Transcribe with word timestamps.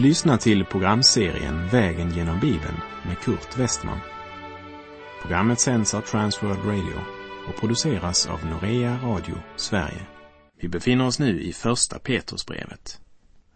Du 0.00 0.06
lyssnar 0.06 0.36
till 0.36 0.64
programserien 0.64 1.68
Vägen 1.68 2.10
genom 2.10 2.40
Bibeln 2.40 2.80
med 3.06 3.18
Kurt 3.18 3.58
Westman. 3.58 3.98
Programmet 5.22 5.60
sänds 5.60 5.94
av 5.94 6.00
Transworld 6.00 6.64
Radio 6.64 7.00
och 7.48 7.60
produceras 7.60 8.26
av 8.26 8.46
Norea 8.46 8.98
Radio 9.02 9.34
Sverige. 9.56 10.06
Vi 10.60 10.68
befinner 10.68 11.06
oss 11.06 11.18
nu 11.18 11.40
i 11.40 11.52
Första 11.52 11.98
Petrusbrevet. 11.98 13.00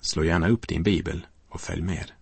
Slå 0.00 0.24
gärna 0.24 0.48
upp 0.48 0.68
din 0.68 0.82
bibel 0.82 1.26
och 1.48 1.60
följ 1.60 1.82
med. 1.82 2.12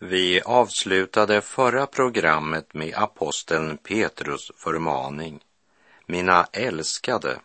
Vi 0.00 0.40
avslutade 0.40 1.40
förra 1.40 1.86
programmet 1.86 2.74
med 2.74 2.94
aposteln 2.94 3.76
Petrus 3.76 4.50
förmaning. 4.56 5.40
Mina 6.06 6.46
älskade, 6.52 7.38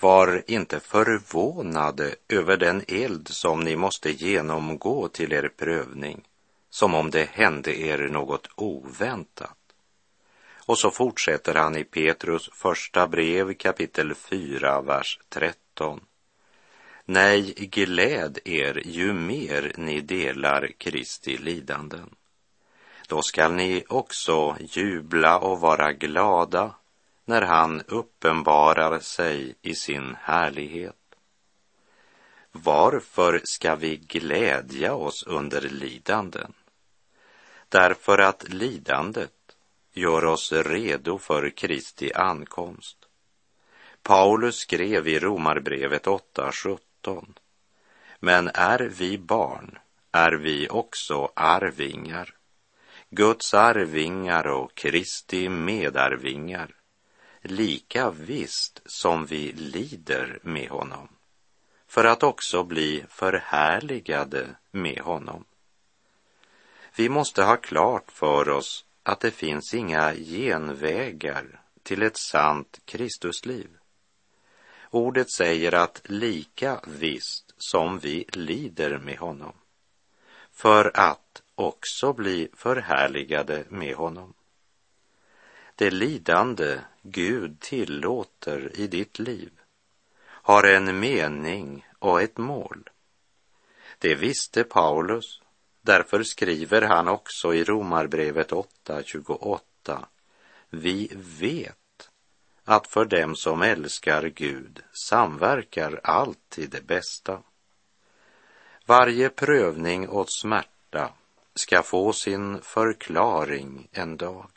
var 0.00 0.42
inte 0.46 0.80
förvånade 0.80 2.14
över 2.28 2.56
den 2.56 2.82
eld 2.88 3.28
som 3.28 3.60
ni 3.60 3.76
måste 3.76 4.10
genomgå 4.10 5.08
till 5.08 5.32
er 5.32 5.50
prövning, 5.56 6.24
som 6.70 6.94
om 6.94 7.10
det 7.10 7.28
hände 7.32 7.80
er 7.80 7.98
något 7.98 8.48
oväntat. 8.54 9.56
Och 10.66 10.78
så 10.78 10.90
fortsätter 10.90 11.54
han 11.54 11.76
i 11.76 11.84
Petrus 11.84 12.50
första 12.52 13.06
brev 13.06 13.54
kapitel 13.54 14.14
4, 14.14 14.80
vers 14.80 15.20
13. 15.28 16.00
Nej, 17.04 17.54
gläd 17.56 18.38
er 18.44 18.82
ju 18.84 19.12
mer 19.12 19.72
ni 19.76 20.00
delar 20.00 20.70
Kristi 20.78 21.36
lidanden. 21.36 22.10
Då 23.08 23.22
skall 23.22 23.52
ni 23.52 23.84
också 23.88 24.56
jubla 24.60 25.38
och 25.38 25.60
vara 25.60 25.92
glada 25.92 26.74
när 27.26 27.42
han 27.42 27.82
uppenbarar 27.88 28.98
sig 28.98 29.54
i 29.62 29.74
sin 29.74 30.16
härlighet. 30.20 30.96
Varför 32.52 33.40
ska 33.44 33.74
vi 33.74 33.96
glädja 33.96 34.94
oss 34.94 35.22
under 35.26 35.60
lidanden? 35.60 36.52
Därför 37.68 38.18
att 38.18 38.48
lidandet 38.48 39.56
gör 39.92 40.24
oss 40.24 40.52
redo 40.52 41.18
för 41.18 41.50
Kristi 41.50 42.12
ankomst. 42.12 42.96
Paulus 44.02 44.56
skrev 44.56 45.08
i 45.08 45.18
Romarbrevet 45.18 46.06
8.17. 46.06 47.26
Men 48.20 48.50
är 48.54 48.78
vi 48.78 49.18
barn 49.18 49.78
är 50.16 50.32
vi 50.32 50.68
också 50.68 51.32
arvingar, 51.34 52.34
Guds 53.10 53.54
arvingar 53.54 54.46
och 54.46 54.74
Kristi 54.74 55.48
medarvingar, 55.48 56.75
lika 57.46 58.10
visst 58.10 58.82
som 58.84 59.26
vi 59.26 59.52
lider 59.52 60.38
med 60.42 60.68
honom, 60.68 61.08
för 61.86 62.04
att 62.04 62.22
också 62.22 62.64
bli 62.64 63.04
förhärligade 63.08 64.56
med 64.70 65.00
honom. 65.00 65.44
Vi 66.96 67.08
måste 67.08 67.42
ha 67.42 67.56
klart 67.56 68.12
för 68.12 68.48
oss 68.48 68.84
att 69.02 69.20
det 69.20 69.30
finns 69.30 69.74
inga 69.74 70.14
genvägar 70.14 71.60
till 71.82 72.02
ett 72.02 72.16
sant 72.16 72.80
Kristusliv. 72.84 73.68
Ordet 74.90 75.30
säger 75.30 75.74
att 75.74 76.02
lika 76.04 76.80
visst 76.86 77.54
som 77.58 77.98
vi 77.98 78.24
lider 78.28 78.98
med 78.98 79.18
honom, 79.18 79.52
för 80.52 80.90
att 80.94 81.42
också 81.54 82.12
bli 82.12 82.48
förhärligade 82.54 83.64
med 83.68 83.94
honom. 83.94 84.34
Det 85.78 85.90
lidande 85.90 86.80
Gud 87.02 87.60
tillåter 87.60 88.80
i 88.80 88.86
ditt 88.86 89.18
liv 89.18 89.50
har 90.26 90.64
en 90.64 91.00
mening 91.00 91.86
och 91.98 92.22
ett 92.22 92.38
mål. 92.38 92.90
Det 93.98 94.14
visste 94.14 94.64
Paulus, 94.64 95.42
därför 95.80 96.22
skriver 96.22 96.82
han 96.82 97.08
också 97.08 97.54
i 97.54 97.64
Romarbrevet 97.64 98.50
8.28. 98.50 99.60
Vi 100.70 101.12
vet 101.14 102.10
att 102.64 102.86
för 102.86 103.04
dem 103.04 103.36
som 103.36 103.62
älskar 103.62 104.22
Gud 104.22 104.82
samverkar 105.08 106.00
alltid 106.02 106.70
det 106.70 106.86
bästa. 106.86 107.42
Varje 108.86 109.28
prövning 109.28 110.08
och 110.08 110.30
smärta 110.30 111.12
ska 111.54 111.82
få 111.82 112.12
sin 112.12 112.60
förklaring 112.62 113.88
en 113.92 114.16
dag. 114.16 114.50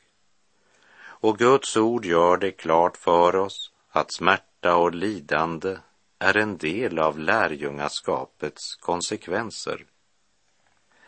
Och 1.21 1.37
Guds 1.37 1.77
ord 1.77 2.05
gör 2.05 2.37
det 2.37 2.51
klart 2.51 2.97
för 2.97 3.35
oss 3.35 3.71
att 3.89 4.13
smärta 4.13 4.75
och 4.75 4.95
lidande 4.95 5.77
är 6.19 6.37
en 6.37 6.57
del 6.57 6.99
av 6.99 7.19
lärjungaskapets 7.19 8.75
konsekvenser. 8.75 9.85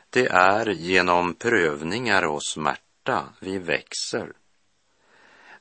Det 0.10 0.28
är 0.28 0.66
genom 0.66 1.34
prövningar 1.34 2.26
och 2.26 2.44
smärta 2.44 3.24
vi 3.40 3.58
växer. 3.58 4.34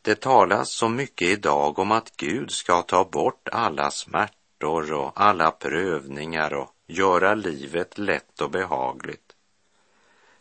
Det 0.03 0.21
talas 0.21 0.71
så 0.73 0.89
mycket 0.89 1.29
idag 1.29 1.79
om 1.79 1.93
att 1.93 2.17
Gud 2.17 2.51
ska 2.51 2.83
ta 2.83 3.05
bort 3.05 3.49
alla 3.53 3.91
smärtor 3.91 4.93
och 4.93 5.13
alla 5.15 5.51
prövningar 5.51 6.55
och 6.55 6.75
göra 6.87 7.35
livet 7.35 7.99
lätt 7.99 8.41
och 8.41 8.51
behagligt 8.51 9.30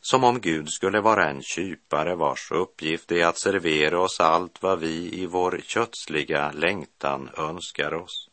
som 0.01 0.23
om 0.23 0.41
Gud 0.41 0.69
skulle 0.69 1.01
vara 1.01 1.29
en 1.29 1.41
kypare 1.41 2.15
vars 2.15 2.51
uppgift 2.51 3.11
är 3.11 3.25
att 3.25 3.39
servera 3.39 3.99
oss 3.99 4.19
allt 4.19 4.61
vad 4.61 4.79
vi 4.79 5.21
i 5.21 5.25
vår 5.25 5.61
kötsliga 5.63 6.51
längtan 6.51 7.29
önskar 7.37 7.93
oss. 7.93 8.29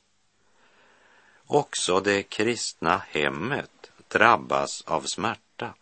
Också 1.47 2.01
det 2.01 2.23
kristna 2.23 3.03
hemmet 3.09 3.91
drabbas 4.09 4.83
av 4.87 5.03
smärta. 5.03 5.75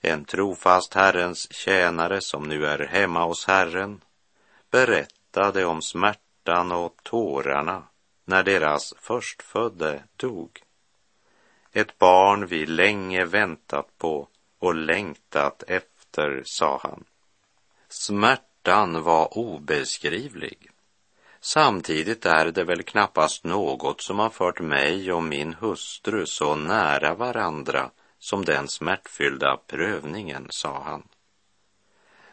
En 0.00 0.24
trofast 0.24 0.94
Herrens 0.94 1.52
tjänare 1.52 2.20
som 2.20 2.42
nu 2.42 2.66
är 2.66 2.78
hemma 2.78 3.24
hos 3.24 3.46
Herren 3.46 4.00
berättade 4.70 5.64
om 5.64 5.82
smärtan 5.82 6.72
och 6.72 6.96
tårarna 7.02 7.82
när 8.24 8.42
deras 8.42 8.94
förstfödde 8.98 10.02
dog. 10.16 10.62
Ett 11.72 11.98
barn 11.98 12.46
vi 12.46 12.66
länge 12.66 13.24
väntat 13.24 13.98
på 13.98 14.28
och 14.62 14.74
längtat 14.74 15.62
efter, 15.66 16.42
sa 16.44 16.80
han. 16.82 17.04
Smärtan 17.88 19.02
var 19.02 19.38
obeskrivlig. 19.38 20.70
Samtidigt 21.40 22.26
är 22.26 22.46
det 22.46 22.64
väl 22.64 22.82
knappast 22.82 23.44
något 23.44 24.02
som 24.02 24.18
har 24.18 24.30
fört 24.30 24.60
mig 24.60 25.12
och 25.12 25.22
min 25.22 25.54
hustru 25.54 26.26
så 26.26 26.54
nära 26.54 27.14
varandra 27.14 27.90
som 28.18 28.44
den 28.44 28.68
smärtfyllda 28.68 29.56
prövningen, 29.66 30.46
sa 30.50 30.82
han. 30.82 31.08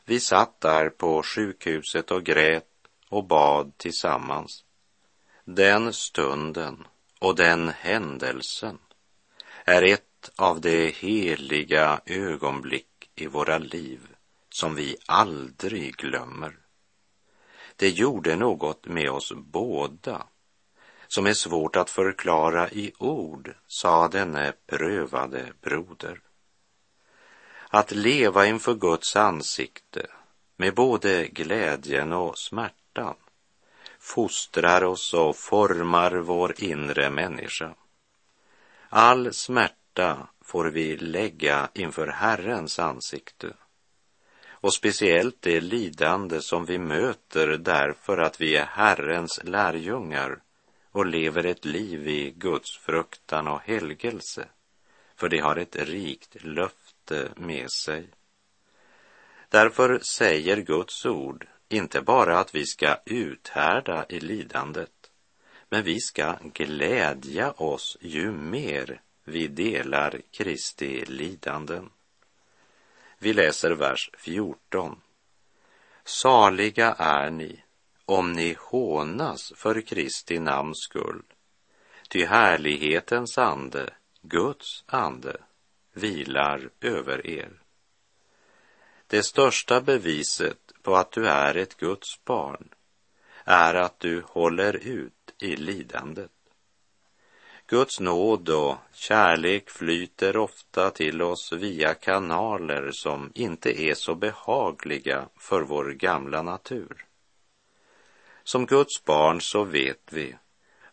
Vi 0.05 0.19
satt 0.19 0.61
där 0.61 0.89
på 0.89 1.23
sjukhuset 1.23 2.11
och 2.11 2.23
grät 2.23 2.67
och 3.09 3.23
bad 3.23 3.77
tillsammans. 3.77 4.63
Den 5.45 5.93
stunden 5.93 6.87
och 7.19 7.35
den 7.35 7.69
händelsen 7.69 8.77
är 9.65 9.83
ett 9.83 10.08
av 10.35 10.61
de 10.61 10.91
heliga 10.91 12.01
ögonblick 12.05 13.09
i 13.15 13.27
våra 13.27 13.57
liv 13.57 13.99
som 14.49 14.75
vi 14.75 14.97
aldrig 15.05 15.95
glömmer. 15.95 16.57
Det 17.75 17.89
gjorde 17.89 18.35
något 18.35 18.87
med 18.87 19.09
oss 19.09 19.33
båda 19.35 20.23
som 21.07 21.27
är 21.27 21.33
svårt 21.33 21.75
att 21.75 21.89
förklara 21.89 22.69
i 22.69 22.91
ord, 22.97 23.53
sa 23.67 24.07
denne 24.07 24.53
prövade 24.67 25.53
broder. 25.61 26.21
Att 27.69 27.91
leva 27.91 28.45
inför 28.45 28.75
Guds 28.75 29.15
ansikte 29.15 30.07
med 30.57 30.75
både 30.75 31.27
glädjen 31.27 32.13
och 32.13 32.37
smärtan 32.37 33.15
fostrar 33.99 34.83
oss 34.83 35.13
och 35.13 35.35
formar 35.35 36.11
vår 36.11 36.55
inre 36.57 37.09
människa. 37.09 37.75
All 38.89 39.33
smärta 39.33 39.78
hjärta 39.99 40.27
får 40.41 40.65
vi 40.65 40.97
lägga 40.97 41.69
inför 41.73 42.07
Herrens 42.07 42.79
ansikte. 42.79 43.53
Och 44.61 44.73
speciellt 44.73 45.41
det 45.41 45.61
lidande 45.61 46.41
som 46.41 46.65
vi 46.65 46.77
möter 46.77 47.47
därför 47.47 48.17
att 48.17 48.41
vi 48.41 48.55
är 48.55 48.65
Herrens 48.65 49.39
lärjungar 49.43 50.41
och 50.91 51.05
lever 51.05 51.45
ett 51.45 51.65
liv 51.65 52.07
i 52.07 52.31
Guds 52.31 52.77
fruktan 52.77 53.47
och 53.47 53.61
helgelse, 53.61 54.47
för 55.15 55.29
det 55.29 55.39
har 55.39 55.55
ett 55.55 55.75
rikt 55.75 56.43
löfte 56.43 57.29
med 57.35 57.71
sig. 57.71 58.09
Därför 59.49 59.99
säger 59.99 60.57
Guds 60.57 61.05
ord 61.05 61.47
inte 61.69 62.01
bara 62.01 62.39
att 62.39 62.55
vi 62.55 62.65
ska 62.65 62.97
uthärda 63.05 64.05
i 64.09 64.19
lidandet, 64.19 65.11
men 65.69 65.83
vi 65.83 65.99
ska 65.99 66.35
glädja 66.53 67.51
oss 67.51 67.97
ju 68.01 68.31
mer 68.31 69.01
vi 69.29 69.47
delar 69.47 70.21
Kristi 70.31 71.05
lidanden. 71.05 71.89
Vi 73.17 73.33
läser 73.33 73.71
vers 73.71 74.09
14. 74.17 75.01
Saliga 76.03 76.93
är 76.93 77.29
ni 77.29 77.63
om 78.05 78.31
ni 78.31 78.55
hånas 78.59 79.53
för 79.55 79.81
Kristi 79.81 80.39
namns 80.39 80.77
skull, 80.77 81.23
ty 82.09 82.25
härlighetens 82.25 83.37
ande 83.37 83.93
Guds 84.21 84.83
ande, 84.87 85.37
vilar 85.93 86.69
över 86.81 87.27
er. 87.27 87.61
Det 89.07 89.23
största 89.23 89.81
beviset 89.81 90.71
på 90.81 90.95
att 90.95 91.11
du 91.11 91.27
är 91.27 91.57
ett 91.57 91.77
Guds 91.77 92.23
barn 92.25 92.69
är 93.43 93.75
att 93.75 93.99
du 93.99 94.21
håller 94.21 94.75
ut 94.75 95.33
i 95.37 95.55
lidandet. 95.55 96.31
Guds 97.69 97.99
nåd 97.99 98.49
och 98.49 98.77
kärlek 98.93 99.69
flyter 99.69 100.37
ofta 100.37 100.89
till 100.89 101.21
oss 101.21 101.53
via 101.53 101.93
kanaler 101.93 102.91
som 102.91 103.31
inte 103.35 103.81
är 103.81 103.93
så 103.93 104.15
behagliga 104.15 105.25
för 105.39 105.61
vår 105.61 105.91
gamla 105.91 106.41
natur. 106.41 107.05
Som 108.43 108.65
Guds 108.65 109.05
barn 109.05 109.41
så 109.41 109.63
vet 109.63 110.13
vi 110.13 110.35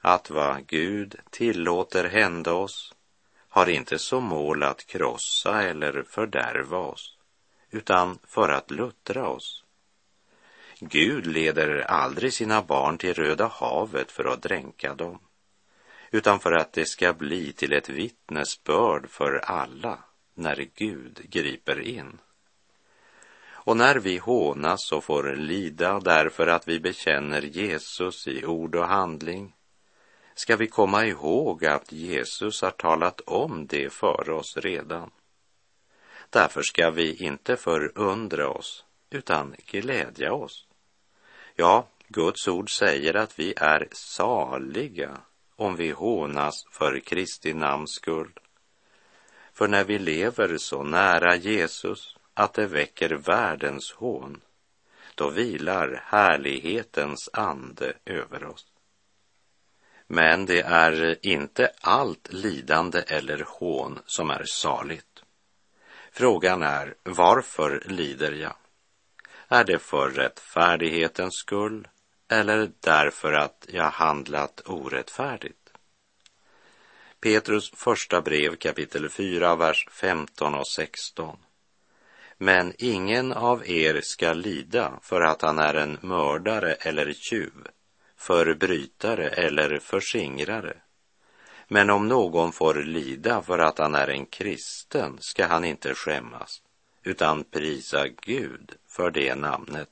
att 0.01 0.31
vad 0.31 0.67
Gud 0.67 1.17
tillåter 1.31 2.05
hända 2.05 2.53
oss 2.53 2.95
har 3.49 3.69
inte 3.69 3.99
som 3.99 4.25
mål 4.25 4.63
att 4.63 4.87
krossa 4.87 5.63
eller 5.63 6.03
fördärva 6.03 6.79
oss, 6.79 7.17
utan 7.71 8.19
för 8.27 8.49
att 8.49 8.71
luttra 8.71 9.29
oss. 9.29 9.65
Gud 10.81 11.27
leder 11.27 11.81
aldrig 11.81 12.33
sina 12.33 12.63
barn 12.63 12.99
till 12.99 13.15
Röda 13.15 13.47
havet 13.47 14.13
för 14.13 14.25
att 14.25 14.43
dränka 14.43 14.95
dem, 14.95 15.19
utan 16.11 16.41
för 16.41 16.53
att 16.53 16.73
det 16.73 16.85
ska 16.85 17.13
bli 17.13 17.53
till 17.53 17.73
ett 17.73 17.89
vittnesbörd 17.89 19.11
för 19.11 19.41
alla 19.45 19.99
när 20.35 20.69
Gud 20.75 21.21
griper 21.31 21.81
in. 21.81 22.19
Och 23.67 23.77
när 23.77 23.97
vi 23.97 24.19
hånas 24.19 24.93
och 24.93 25.05
får 25.05 25.37
lida 25.37 26.01
därför 26.01 26.47
att 26.47 26.69
vi 26.69 26.81
bekänner 26.81 27.43
Jesus 27.43 28.29
i 28.29 28.45
ord 28.45 28.75
och 28.75 28.89
handling 28.89 29.55
ska 30.35 30.57
vi 30.57 30.67
komma 30.67 31.07
ihåg 31.07 31.65
att 31.65 31.93
Jesus 31.93 32.63
har 32.63 32.71
talat 32.71 33.21
om 33.21 33.67
det 33.67 33.93
för 33.93 34.31
oss 34.31 34.57
redan. 34.57 35.11
Därför 36.31 36.63
ska 36.63 36.91
vi 36.91 37.25
inte 37.25 37.57
förundra 37.57 38.49
oss, 38.49 38.85
utan 39.11 39.55
glädja 39.67 40.33
oss. 40.33 40.67
Ja, 41.55 41.89
Guds 42.09 42.49
ord 42.49 42.79
säger 42.79 43.15
att 43.15 43.39
vi 43.39 43.55
är 43.57 43.89
saliga 43.93 45.21
om 45.57 45.77
vi 45.77 45.91
hånas 45.91 46.55
för 46.71 47.01
Kristi 47.01 47.55
namns 47.55 47.91
skull. 47.95 48.33
För 49.53 49.69
när 49.69 49.85
vi 49.85 49.99
lever 49.99 50.59
så 50.59 50.83
nära 50.83 51.37
Jesus 51.37 52.17
att 52.35 52.55
det 52.55 52.67
väcker 52.67 53.11
världens 53.11 53.93
hån, 53.93 54.41
då 55.15 55.31
vilar 55.31 56.03
härlighetens 56.05 57.31
ande 57.33 57.93
över 58.05 58.45
oss. 58.45 58.67
Men 60.07 60.47
det 60.47 60.61
är 60.61 61.27
inte 61.27 61.73
allt 61.81 62.33
lidande 62.33 63.03
eller 63.07 63.45
hån 63.47 63.99
som 64.07 64.31
är 64.31 64.45
saligt. 64.45 65.23
Frågan 66.13 66.63
är, 66.63 66.95
varför 67.03 67.83
lider 67.87 68.33
jag? 68.33 68.57
Är 69.49 69.65
det 69.65 69.79
för 69.79 70.11
rättfärdighetens 70.11 71.35
skull 71.35 71.89
eller 72.29 72.71
därför 72.81 73.33
att 73.33 73.67
jag 73.69 73.91
handlat 73.91 74.61
orättfärdigt? 74.67 75.73
Petrus 77.21 77.71
första 77.71 78.21
brev 78.21 78.57
kapitel 78.57 79.09
4, 79.09 79.57
vers 79.57 79.89
15 79.91 80.55
och 80.55 80.69
16. 80.69 81.39
Men 82.39 82.73
ingen 82.79 83.33
av 83.33 83.69
er 83.71 84.01
ska 84.01 84.33
lida 84.33 84.93
för 85.03 85.21
att 85.21 85.43
han 85.43 85.59
är 85.59 85.75
en 85.75 85.99
mördare 86.01 86.73
eller 86.73 87.13
tjuv 87.13 87.69
förbrytare 88.17 89.29
eller 89.29 89.79
förskingrare. 89.79 90.77
Men 91.69 91.91
om 91.91 92.09
någon 92.09 92.53
får 92.53 92.75
lida 92.75 93.43
för 93.43 93.59
att 93.59 93.79
han 93.79 93.95
är 93.95 94.09
en 94.09 94.27
kristen 94.27 95.17
ska 95.21 95.47
han 95.47 95.65
inte 95.65 95.95
skämmas, 95.95 96.63
utan 97.03 97.45
prisa 97.45 98.09
Gud 98.09 98.73
för 98.89 99.11
det 99.11 99.35
namnet. 99.35 99.89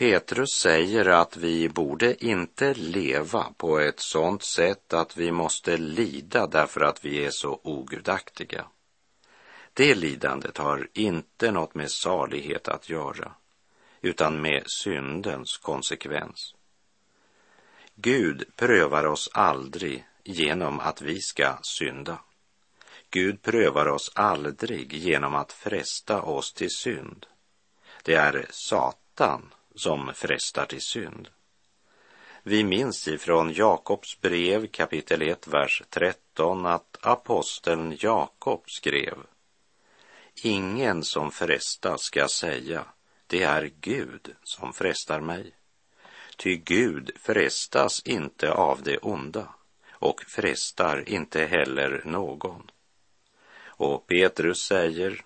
Petrus 0.00 0.50
säger 0.50 1.08
att 1.08 1.36
vi 1.36 1.68
borde 1.68 2.24
inte 2.24 2.74
leva 2.74 3.52
på 3.56 3.78
ett 3.78 4.00
sådant 4.00 4.42
sätt 4.42 4.92
att 4.92 5.16
vi 5.16 5.32
måste 5.32 5.76
lida 5.76 6.46
därför 6.46 6.80
att 6.80 7.04
vi 7.04 7.24
är 7.24 7.30
så 7.30 7.60
ogudaktiga. 7.64 8.66
Det 9.72 9.94
lidandet 9.94 10.58
har 10.58 10.88
inte 10.92 11.50
något 11.50 11.74
med 11.74 11.90
salighet 11.90 12.68
att 12.68 12.88
göra, 12.88 13.32
utan 14.00 14.42
med 14.42 14.62
syndens 14.66 15.58
konsekvens. 15.58 16.54
Gud 17.94 18.44
prövar 18.56 19.06
oss 19.06 19.30
aldrig 19.32 20.06
genom 20.24 20.80
att 20.80 21.02
vi 21.02 21.20
ska 21.20 21.56
synda. 21.62 22.18
Gud 23.10 23.42
prövar 23.42 23.88
oss 23.88 24.12
aldrig 24.14 24.94
genom 24.94 25.34
att 25.34 25.52
fresta 25.52 26.22
oss 26.22 26.52
till 26.52 26.70
synd. 26.70 27.26
Det 28.02 28.14
är 28.14 28.46
Satan 28.50 29.50
som 29.80 30.14
frestar 30.14 30.66
till 30.66 30.80
synd. 30.80 31.28
Vi 32.42 32.64
minns 32.64 33.08
ifrån 33.08 33.52
Jakobs 33.52 34.20
brev 34.20 34.66
kapitel 34.66 35.22
1, 35.22 35.48
vers 35.48 35.82
13 35.90 36.66
att 36.66 36.98
aposteln 37.00 37.96
Jakob 37.98 38.62
skrev 38.66 39.14
Ingen 40.42 41.04
som 41.04 41.30
frestas 41.30 42.02
ska 42.02 42.28
säga, 42.28 42.84
det 43.26 43.42
är 43.42 43.70
Gud 43.80 44.34
som 44.42 44.72
frestar 44.72 45.20
mig. 45.20 45.52
Ty 46.36 46.56
Gud 46.56 47.10
frestas 47.16 48.02
inte 48.04 48.52
av 48.52 48.82
det 48.82 48.98
onda 48.98 49.54
och 49.90 50.22
frestar 50.22 51.08
inte 51.08 51.44
heller 51.44 52.02
någon. 52.04 52.70
Och 53.64 54.06
Petrus 54.06 54.58
säger, 54.58 55.24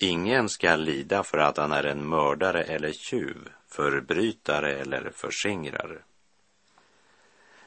ingen 0.00 0.48
ska 0.48 0.76
lida 0.76 1.22
för 1.22 1.38
att 1.38 1.56
han 1.56 1.72
är 1.72 1.84
en 1.84 2.08
mördare 2.08 2.62
eller 2.62 2.92
tjuv, 2.92 3.48
förbrytare 3.68 4.72
eller 4.72 5.10
förskingrare. 5.10 5.98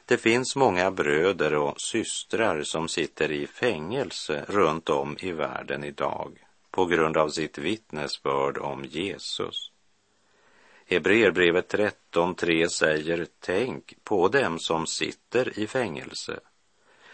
Det 0.04 0.18
finns 0.18 0.56
många 0.56 0.90
bröder 0.90 1.54
och 1.54 1.80
systrar 1.80 2.62
som 2.62 2.88
sitter 2.88 3.32
i 3.32 3.46
fängelse 3.46 4.44
runt 4.48 4.88
om 4.88 5.16
i 5.20 5.32
världen 5.32 5.84
idag 5.84 6.44
på 6.70 6.86
grund 6.86 7.16
av 7.16 7.28
sitt 7.28 7.58
vittnesbörd 7.58 8.58
om 8.58 8.84
Jesus. 8.84 9.72
Hebreerbrevet 10.86 11.74
13.3 11.74 12.68
säger 12.68 13.26
Tänk 13.40 13.94
på 14.04 14.28
dem 14.28 14.58
som 14.58 14.86
sitter 14.86 15.58
i 15.58 15.66
fängelse 15.66 16.40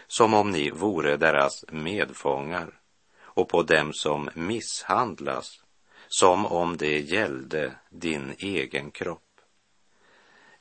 som 0.07 0.33
om 0.33 0.51
ni 0.51 0.69
vore 0.69 1.17
deras 1.17 1.65
medfångar 1.71 2.79
och 3.21 3.49
på 3.49 3.63
dem 3.63 3.93
som 3.93 4.29
misshandlas 4.33 5.63
som 6.07 6.45
om 6.45 6.77
det 6.77 6.99
gällde 6.99 7.75
din 7.89 8.35
egen 8.37 8.91
kropp. 8.91 9.21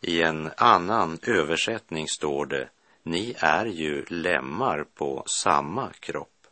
I 0.01 0.23
en 0.23 0.51
annan 0.57 1.19
översättning 1.23 2.09
står 2.09 2.47
det 2.47 2.69
Ni 3.03 3.35
är 3.39 3.67
ju 3.67 4.05
lemmar 4.05 4.85
på 4.95 5.25
samma 5.27 5.93
kropp. 5.93 6.47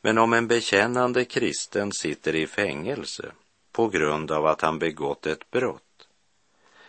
Men 0.00 0.18
om 0.18 0.32
en 0.32 0.48
bekännande 0.48 1.24
kristen 1.24 1.92
sitter 1.92 2.34
i 2.34 2.46
fängelse 2.46 3.32
på 3.72 3.88
grund 3.88 4.30
av 4.30 4.46
att 4.46 4.60
han 4.60 4.78
begått 4.78 5.26
ett 5.26 5.50
brott 5.50 5.82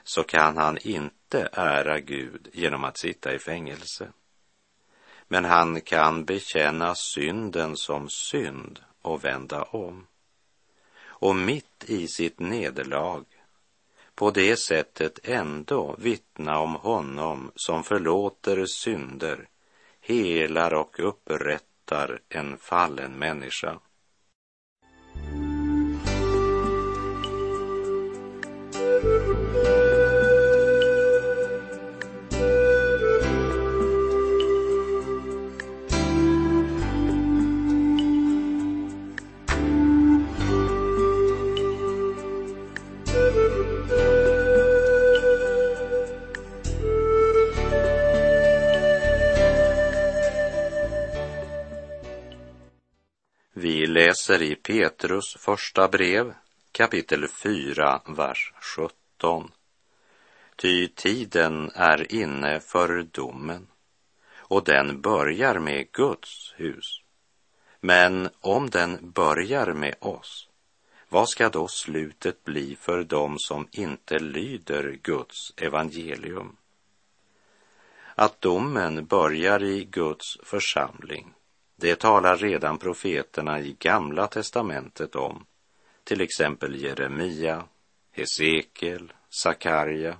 så 0.03 0.23
kan 0.23 0.57
han 0.57 0.77
inte 0.77 1.49
ära 1.53 1.99
Gud 1.99 2.47
genom 2.53 2.83
att 2.83 2.97
sitta 2.97 3.33
i 3.33 3.39
fängelse. 3.39 4.11
Men 5.27 5.45
han 5.45 5.81
kan 5.81 6.25
bekänna 6.25 6.95
synden 6.95 7.77
som 7.77 8.09
synd 8.09 8.79
och 9.01 9.25
vända 9.25 9.63
om. 9.63 10.07
Och 11.19 11.35
mitt 11.35 11.83
i 11.85 12.07
sitt 12.07 12.39
nederlag 12.39 13.25
på 14.15 14.31
det 14.31 14.55
sättet 14.55 15.19
ändå 15.23 15.95
vittna 15.97 16.59
om 16.59 16.75
honom 16.75 17.51
som 17.55 17.83
förlåter 17.83 18.65
synder, 18.65 19.47
helar 20.01 20.73
och 20.73 20.99
upprättar 20.99 22.19
en 22.29 22.57
fallen 22.57 23.11
människa. 23.11 23.79
Läser 54.29 54.41
i 54.41 54.55
Petrus 54.55 55.35
första 55.39 55.87
brev 55.87 56.33
kapitel 56.71 57.27
4, 57.27 58.01
vers 58.07 58.53
17. 58.61 59.51
Ty 60.55 60.87
tiden 60.87 61.71
är 61.75 62.13
inne 62.13 62.59
för 62.59 63.03
domen 63.11 63.67
och 64.37 64.63
den 64.63 65.01
börjar 65.01 65.59
med 65.59 65.91
Guds 65.91 66.53
hus. 66.57 67.01
Men 67.79 68.29
om 68.41 68.69
den 68.69 69.11
börjar 69.11 69.73
med 69.73 69.95
oss, 69.99 70.47
vad 71.09 71.29
ska 71.29 71.49
då 71.49 71.67
slutet 71.67 72.43
bli 72.43 72.75
för 72.75 73.03
dem 73.03 73.35
som 73.39 73.67
inte 73.71 74.19
lyder 74.19 74.99
Guds 75.03 75.53
evangelium? 75.57 76.55
Att 78.15 78.41
domen 78.41 79.05
börjar 79.05 79.63
i 79.63 79.85
Guds 79.85 80.37
församling, 80.43 81.33
det 81.79 81.95
talar 81.95 82.37
redan 82.37 82.77
profeterna 82.77 83.59
i 83.59 83.75
Gamla 83.79 84.27
testamentet 84.27 85.15
om, 85.15 85.45
till 86.03 86.21
exempel 86.21 86.81
Jeremia, 86.83 87.63
Hesekiel, 88.11 89.13
Sakarja. 89.29 90.17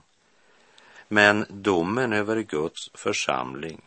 Men 1.08 1.46
domen 1.50 2.14
över 2.14 2.42
Guds 2.42 2.90
församling 2.94 3.82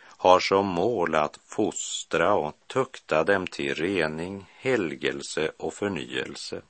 har 0.00 0.40
som 0.40 0.66
mål 0.66 1.14
att 1.14 1.38
fostra 1.46 2.34
och 2.34 2.56
tukta 2.66 3.24
dem 3.24 3.46
till 3.46 3.74
rening, 3.74 4.46
helgelse 4.56 5.52
och 5.56 5.74
förnyelse. 5.74 6.62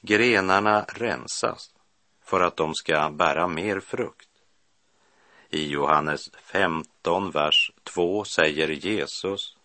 Grenarna 0.00 0.84
rensas 0.88 1.70
för 2.24 2.40
att 2.40 2.56
de 2.56 2.74
ska 2.74 3.10
bära 3.10 3.46
mer 3.46 3.80
frukt. 3.80 4.27
I 5.50 5.68
Johannes 5.68 6.30
15, 6.34 7.30
vers 7.30 7.72
2 7.84 8.24
säger 8.24 8.68
Jesus 8.68 9.56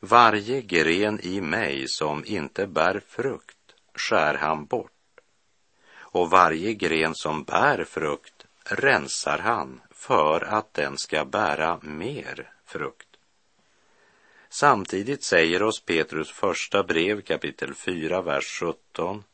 Varje 0.00 0.62
gren 0.62 1.20
i 1.20 1.40
mig 1.40 1.88
som 1.88 2.24
inte 2.24 2.66
bär 2.66 3.00
frukt 3.08 3.74
skär 3.94 4.34
han 4.34 4.64
bort 4.64 5.20
och 5.94 6.30
varje 6.30 6.74
gren 6.74 7.14
som 7.14 7.44
bär 7.44 7.84
frukt 7.84 8.46
rensar 8.64 9.38
han 9.38 9.80
för 9.90 10.40
att 10.40 10.74
den 10.74 10.98
ska 10.98 11.24
bära 11.24 11.78
mer 11.82 12.52
frukt. 12.64 13.08
Samtidigt 14.48 15.24
säger 15.24 15.62
oss 15.62 15.84
Petrus 15.84 16.30
första 16.30 16.82
brev 16.82 17.20
kapitel 17.20 17.74
4, 17.74 18.22
vers 18.22 18.60
17 18.60 19.24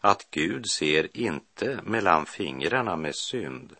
att 0.00 0.26
Gud 0.30 0.66
ser 0.70 1.16
inte 1.16 1.80
mellan 1.82 2.26
fingrarna 2.26 2.96
med 2.96 3.16
synd 3.16 3.76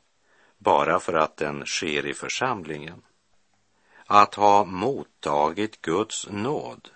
bara 0.60 1.00
för 1.00 1.12
att 1.12 1.36
den 1.36 1.66
sker 1.66 2.06
i 2.06 2.14
församlingen. 2.14 3.02
Att 4.06 4.34
ha 4.34 4.64
mottagit 4.64 5.82
Guds 5.82 6.26
nåd 6.30 6.88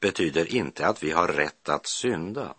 betyder 0.00 0.54
inte 0.54 0.86
att 0.86 1.02
vi 1.02 1.10
har 1.10 1.28
rätt 1.28 1.68
att 1.68 1.86
synda. 1.86 2.54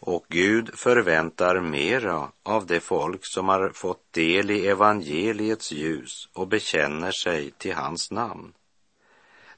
Och 0.00 0.26
Gud 0.28 0.78
förväntar 0.78 1.60
mera 1.60 2.28
av 2.42 2.66
det 2.66 2.80
folk 2.80 3.20
som 3.22 3.48
har 3.48 3.68
fått 3.74 4.12
del 4.12 4.50
i 4.50 4.66
evangeliets 4.66 5.72
ljus 5.72 6.28
och 6.32 6.48
bekänner 6.48 7.12
sig 7.12 7.50
till 7.50 7.74
hans 7.74 8.10
namn. 8.10 8.52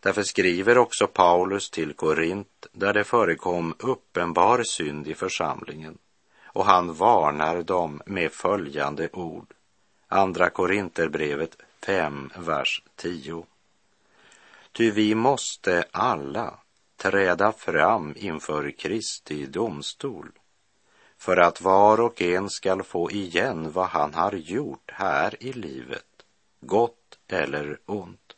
Därför 0.00 0.23
skriver 0.23 0.78
också 0.78 1.06
Paulus 1.06 1.71
till 1.71 1.92
Korint, 1.92 2.66
där 2.73 2.92
det 2.92 3.04
förekom 3.04 3.75
uppenbar 3.78 4.62
synd 4.62 5.09
i 5.09 5.14
församlingen, 5.14 5.99
och 6.45 6.64
han 6.64 6.95
varnar 6.95 7.62
dem 7.62 8.02
med 8.06 8.33
följande 8.33 9.09
ord. 9.12 9.54
Andra 10.08 10.50
Korinterbrevet 10.50 11.56
5, 11.86 12.30
vers 12.36 12.82
10. 12.96 13.46
Ty 14.72 14.90
vi 14.90 15.14
måste 15.14 15.84
alla 15.90 16.58
träda 16.96 17.52
fram 17.52 18.14
inför 18.16 18.70
Kristi 18.70 19.46
domstol 19.46 20.30
för 21.18 21.36
att 21.36 21.60
var 21.60 22.00
och 22.00 22.22
en 22.22 22.50
skall 22.50 22.82
få 22.82 23.10
igen 23.10 23.72
vad 23.72 23.86
han 23.86 24.14
har 24.14 24.32
gjort 24.32 24.90
här 24.94 25.42
i 25.42 25.52
livet, 25.52 26.25
gott 26.60 27.18
eller 27.28 27.78
ont. 27.86 28.36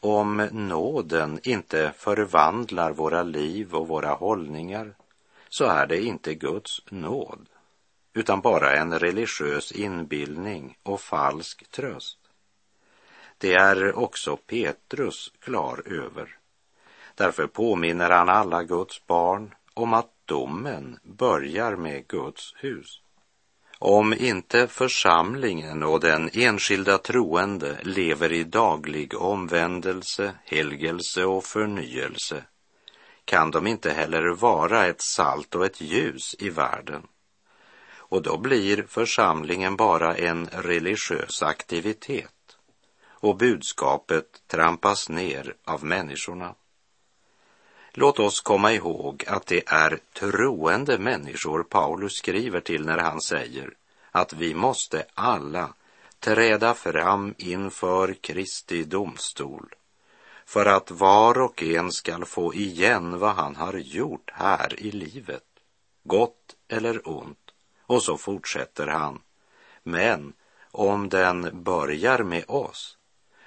Om 0.00 0.48
nåden 0.52 1.40
inte 1.42 1.92
förvandlar 1.96 2.92
våra 2.92 3.22
liv 3.22 3.74
och 3.74 3.88
våra 3.88 4.14
hållningar 4.14 4.94
så 5.48 5.64
är 5.64 5.86
det 5.86 6.02
inte 6.02 6.34
Guds 6.34 6.82
nåd 6.90 7.48
utan 8.14 8.40
bara 8.40 8.76
en 8.76 8.98
religiös 8.98 9.72
inbildning 9.72 10.76
och 10.82 11.00
falsk 11.00 11.70
tröst. 11.70 12.18
Det 13.38 13.54
är 13.54 13.98
också 13.98 14.36
Petrus 14.36 15.32
klar 15.40 15.82
över. 15.86 16.36
Därför 17.14 17.46
påminner 17.46 18.10
han 18.10 18.28
alla 18.28 18.62
Guds 18.62 19.06
barn 19.06 19.54
om 19.74 19.94
att 19.94 20.10
domen 20.24 20.98
börjar 21.02 21.76
med 21.76 22.06
Guds 22.08 22.54
hus. 22.56 23.00
Om 23.78 24.14
inte 24.14 24.68
församlingen 24.68 25.82
och 25.82 26.00
den 26.00 26.30
enskilda 26.32 26.98
troende 26.98 27.78
lever 27.82 28.32
i 28.32 28.44
daglig 28.44 29.14
omvändelse, 29.14 30.34
helgelse 30.44 31.24
och 31.24 31.44
förnyelse 31.44 32.44
kan 33.24 33.50
de 33.50 33.66
inte 33.66 33.90
heller 33.90 34.28
vara 34.28 34.86
ett 34.86 35.02
salt 35.02 35.54
och 35.54 35.64
ett 35.64 35.80
ljus 35.80 36.34
i 36.38 36.50
världen. 36.50 37.02
Och 38.12 38.22
då 38.22 38.38
blir 38.38 38.84
församlingen 38.88 39.76
bara 39.76 40.16
en 40.16 40.46
religiös 40.46 41.42
aktivitet 41.42 42.56
och 43.08 43.36
budskapet 43.36 44.42
trampas 44.46 45.08
ner 45.08 45.54
av 45.64 45.84
människorna. 45.84 46.54
Låt 47.92 48.18
oss 48.18 48.40
komma 48.40 48.72
ihåg 48.72 49.24
att 49.26 49.46
det 49.46 49.62
är 49.66 49.98
troende 50.12 50.98
människor 50.98 51.62
Paulus 51.62 52.12
skriver 52.12 52.60
till 52.60 52.84
när 52.86 52.98
han 52.98 53.20
säger 53.20 53.74
att 54.10 54.32
vi 54.32 54.54
måste 54.54 55.04
alla 55.14 55.74
träda 56.18 56.74
fram 56.74 57.34
inför 57.38 58.14
Kristi 58.14 58.84
domstol 58.84 59.74
för 60.46 60.66
att 60.66 60.90
var 60.90 61.40
och 61.40 61.62
en 61.62 61.92
skall 61.92 62.24
få 62.24 62.54
igen 62.54 63.18
vad 63.18 63.34
han 63.34 63.56
har 63.56 63.74
gjort 63.74 64.30
här 64.34 64.80
i 64.80 64.90
livet, 64.90 65.46
gott 66.04 66.56
eller 66.68 67.08
ont. 67.08 67.41
Och 67.86 68.02
så 68.02 68.16
fortsätter 68.16 68.86
han. 68.86 69.20
Men 69.82 70.32
om 70.70 71.08
den 71.08 71.62
börjar 71.62 72.22
med 72.22 72.44
oss 72.48 72.98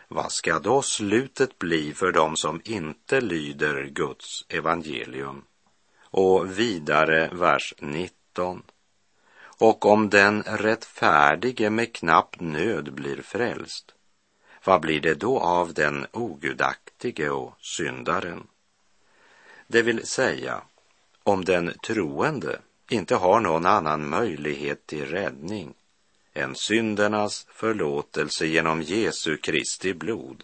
vad 0.07 0.31
ska 0.31 0.59
då 0.59 0.81
slutet 0.81 1.59
bli 1.59 1.93
för 1.93 2.11
dem 2.11 2.37
som 2.37 2.61
inte 2.65 3.21
lyder 3.21 3.83
Guds 3.83 4.45
evangelium? 4.49 5.43
Och 6.01 6.59
vidare 6.59 7.29
vers 7.33 7.73
19. 7.79 8.63
Och 9.57 9.85
om 9.85 10.09
den 10.09 10.43
rättfärdige 10.43 11.69
med 11.69 11.95
knapp 11.95 12.39
nöd 12.39 12.93
blir 12.93 13.21
frälst, 13.21 13.91
vad 14.63 14.81
blir 14.81 15.01
det 15.01 15.15
då 15.15 15.39
av 15.39 15.73
den 15.73 16.07
ogudaktige 16.11 17.29
och 17.29 17.55
syndaren? 17.59 18.47
Det 19.67 19.81
vill 19.81 20.07
säga, 20.07 20.61
om 21.23 21.45
den 21.45 21.73
troende 21.83 22.59
inte 22.89 23.15
har 23.15 23.39
någon 23.39 23.65
annan 23.65 24.09
möjlighet 24.09 24.87
till 24.87 25.05
räddning 25.05 25.73
än 26.33 26.55
syndernas 26.55 27.47
förlåtelse 27.49 28.45
genom 28.45 28.81
Jesu 28.81 29.37
Kristi 29.37 29.93
blod, 29.93 30.43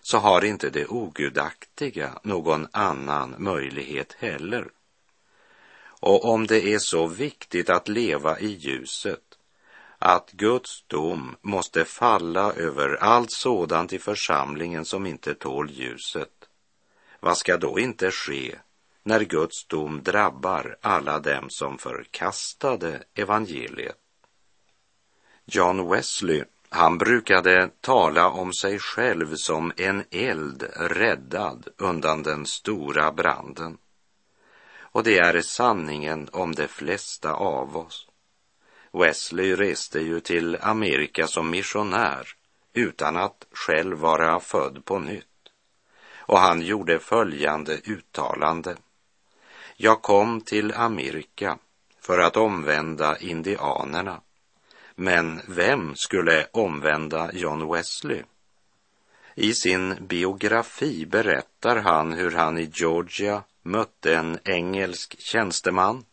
så 0.00 0.18
har 0.18 0.44
inte 0.44 0.70
det 0.70 0.86
ogudaktiga 0.86 2.18
någon 2.22 2.68
annan 2.72 3.34
möjlighet 3.38 4.16
heller. 4.18 4.68
Och 6.00 6.24
om 6.24 6.46
det 6.46 6.74
är 6.74 6.78
så 6.78 7.06
viktigt 7.06 7.70
att 7.70 7.88
leva 7.88 8.38
i 8.38 8.46
ljuset, 8.46 9.38
att 9.98 10.32
Guds 10.32 10.84
dom 10.86 11.36
måste 11.40 11.84
falla 11.84 12.52
över 12.52 12.96
allt 13.02 13.32
sådant 13.32 13.92
i 13.92 13.98
församlingen 13.98 14.84
som 14.84 15.06
inte 15.06 15.34
tål 15.34 15.70
ljuset, 15.70 16.48
vad 17.20 17.38
ska 17.38 17.56
då 17.56 17.78
inte 17.78 18.10
ske 18.10 18.58
när 19.02 19.20
Guds 19.20 19.66
dom 19.66 20.02
drabbar 20.02 20.76
alla 20.80 21.18
dem 21.18 21.50
som 21.50 21.78
förkastade 21.78 23.02
evangeliet? 23.14 23.96
John 25.44 25.90
Wesley, 25.90 26.44
han 26.68 26.98
brukade 26.98 27.70
tala 27.80 28.30
om 28.30 28.52
sig 28.52 28.78
själv 28.78 29.34
som 29.34 29.72
en 29.76 30.04
eld 30.10 30.62
räddad 30.76 31.68
undan 31.76 32.22
den 32.22 32.46
stora 32.46 33.12
branden. 33.12 33.78
Och 34.80 35.02
det 35.02 35.18
är 35.18 35.40
sanningen 35.40 36.28
om 36.32 36.54
de 36.54 36.68
flesta 36.68 37.32
av 37.32 37.76
oss. 37.76 38.08
Wesley 38.92 39.56
reste 39.56 40.00
ju 40.00 40.20
till 40.20 40.58
Amerika 40.60 41.26
som 41.26 41.50
missionär 41.50 42.28
utan 42.72 43.16
att 43.16 43.46
själv 43.52 43.98
vara 43.98 44.40
född 44.40 44.84
på 44.84 44.98
nytt. 44.98 45.26
Och 46.16 46.38
han 46.38 46.62
gjorde 46.62 46.98
följande 46.98 47.76
uttalande. 47.84 48.76
Jag 49.76 50.02
kom 50.02 50.40
till 50.40 50.72
Amerika 50.72 51.58
för 52.00 52.18
att 52.18 52.36
omvända 52.36 53.18
indianerna 53.18 54.20
men 54.94 55.40
vem 55.48 55.96
skulle 55.96 56.46
omvända 56.52 57.30
John 57.32 57.72
Wesley? 57.72 58.22
I 59.34 59.54
sin 59.54 60.06
biografi 60.06 61.06
berättar 61.06 61.76
han 61.76 62.12
hur 62.12 62.30
han 62.30 62.58
i 62.58 62.70
Georgia 62.74 63.42
mötte 63.62 64.16
en 64.16 64.38
engelsk 64.44 65.20
tjänsteman 65.20 66.04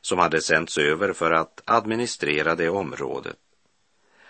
som 0.00 0.18
hade 0.18 0.40
sänts 0.40 0.78
över 0.78 1.12
för 1.12 1.30
att 1.30 1.62
administrera 1.64 2.54
det 2.54 2.68
området. 2.68 3.36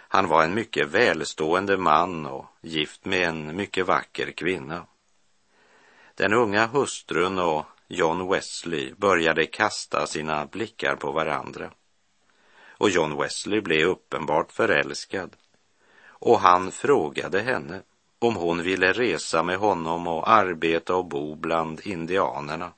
Han 0.09 0.29
var 0.29 0.45
en 0.45 0.55
mycket 0.55 0.89
välstående 0.89 1.77
man 1.77 2.27
och 2.27 2.47
gift 2.61 3.05
med 3.05 3.29
en 3.29 3.57
mycket 3.57 3.87
vacker 3.87 4.31
kvinna. 4.31 4.87
Den 6.15 6.33
unga 6.33 6.67
hustrun 6.67 7.39
och 7.39 7.67
John 7.89 8.29
Wesley 8.29 8.95
började 8.95 9.47
kasta 9.47 10.07
sina 10.07 10.47
blickar 10.47 10.97
på 10.97 11.13
varandra. 11.13 11.71
Och 12.79 12.91
John 12.91 13.17
Wesley 13.17 13.61
blev 13.61 13.89
uppenbart 13.89 14.53
förälskad. 14.53 15.37
Och 16.07 16.41
han 16.41 16.71
frågade 16.71 17.41
henne 17.41 17.83
om 18.19 18.37
hon 18.37 18.63
ville 18.63 18.93
resa 18.93 19.43
med 19.43 19.57
honom 19.57 20.07
och 20.07 20.31
arbeta 20.31 20.97
och 20.97 21.05
bo 21.05 21.35
bland 21.35 21.81
indianerna. 21.81 22.73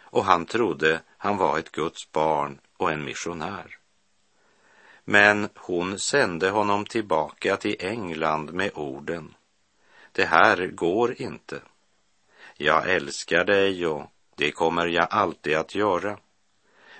Och 0.00 0.24
han 0.24 0.46
trodde 0.46 1.00
han 1.16 1.36
var 1.36 1.58
ett 1.58 1.72
Guds 1.72 2.12
barn 2.12 2.60
och 2.76 2.92
en 2.92 3.04
missionär. 3.04 3.78
Men 5.04 5.48
hon 5.56 5.98
sände 5.98 6.50
honom 6.50 6.84
tillbaka 6.84 7.56
till 7.56 7.76
England 7.78 8.52
med 8.52 8.70
orden. 8.74 9.34
Det 10.12 10.24
här 10.24 10.66
går 10.66 11.22
inte. 11.22 11.62
Jag 12.62 12.90
älskar 12.90 13.44
dig 13.44 13.86
och 13.86 14.02
det 14.36 14.50
kommer 14.50 14.86
jag 14.86 15.06
alltid 15.10 15.56
att 15.56 15.74
göra. 15.74 16.18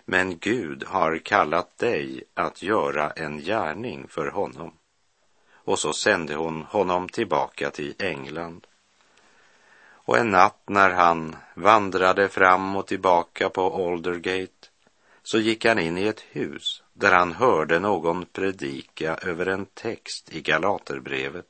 Men 0.05 0.39
Gud 0.39 0.85
har 0.85 1.19
kallat 1.19 1.79
dig 1.79 2.25
att 2.35 2.63
göra 2.63 3.11
en 3.11 3.39
gärning 3.39 4.09
för 4.09 4.27
honom. 4.27 4.73
Och 5.53 5.79
så 5.79 5.93
sände 5.93 6.35
hon 6.35 6.63
honom 6.63 7.09
tillbaka 7.09 7.71
till 7.71 7.95
England. 7.99 8.67
Och 9.91 10.19
en 10.19 10.31
natt 10.31 10.63
när 10.67 10.91
han 10.91 11.37
vandrade 11.55 12.29
fram 12.29 12.77
och 12.77 12.87
tillbaka 12.87 13.49
på 13.49 13.89
Aldergate 13.89 14.69
så 15.23 15.39
gick 15.39 15.65
han 15.65 15.79
in 15.79 15.99
i 15.99 16.07
ett 16.07 16.25
hus 16.31 16.83
där 16.93 17.13
han 17.13 17.33
hörde 17.33 17.79
någon 17.79 18.27
predika 18.27 19.15
över 19.15 19.47
en 19.47 19.67
text 19.67 20.35
i 20.35 20.41
Galaterbrevet. 20.41 21.50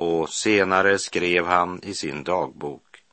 Och 0.00 0.30
senare 0.30 0.98
skrev 0.98 1.46
han 1.46 1.80
i 1.82 1.94
sin 1.94 2.24
dagbok. 2.24 3.04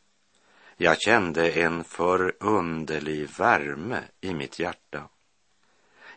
Jag 0.78 1.02
kände 1.02 1.52
en 1.52 1.84
förunderlig 1.84 3.30
värme 3.30 4.04
i 4.22 4.34
mitt 4.34 4.60
hjärta. 4.60 5.10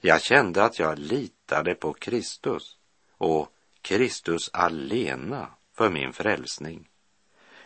Jag 0.00 0.23
kände 0.23 0.65
att 0.65 0.79
jag 0.79 0.99
litade 0.99 1.75
på 1.75 1.93
Kristus 1.93 2.77
och 3.19 3.53
Kristus 3.83 4.50
alena 4.53 5.49
för 5.75 5.91
min 5.91 6.12
frälsning. 6.12 6.89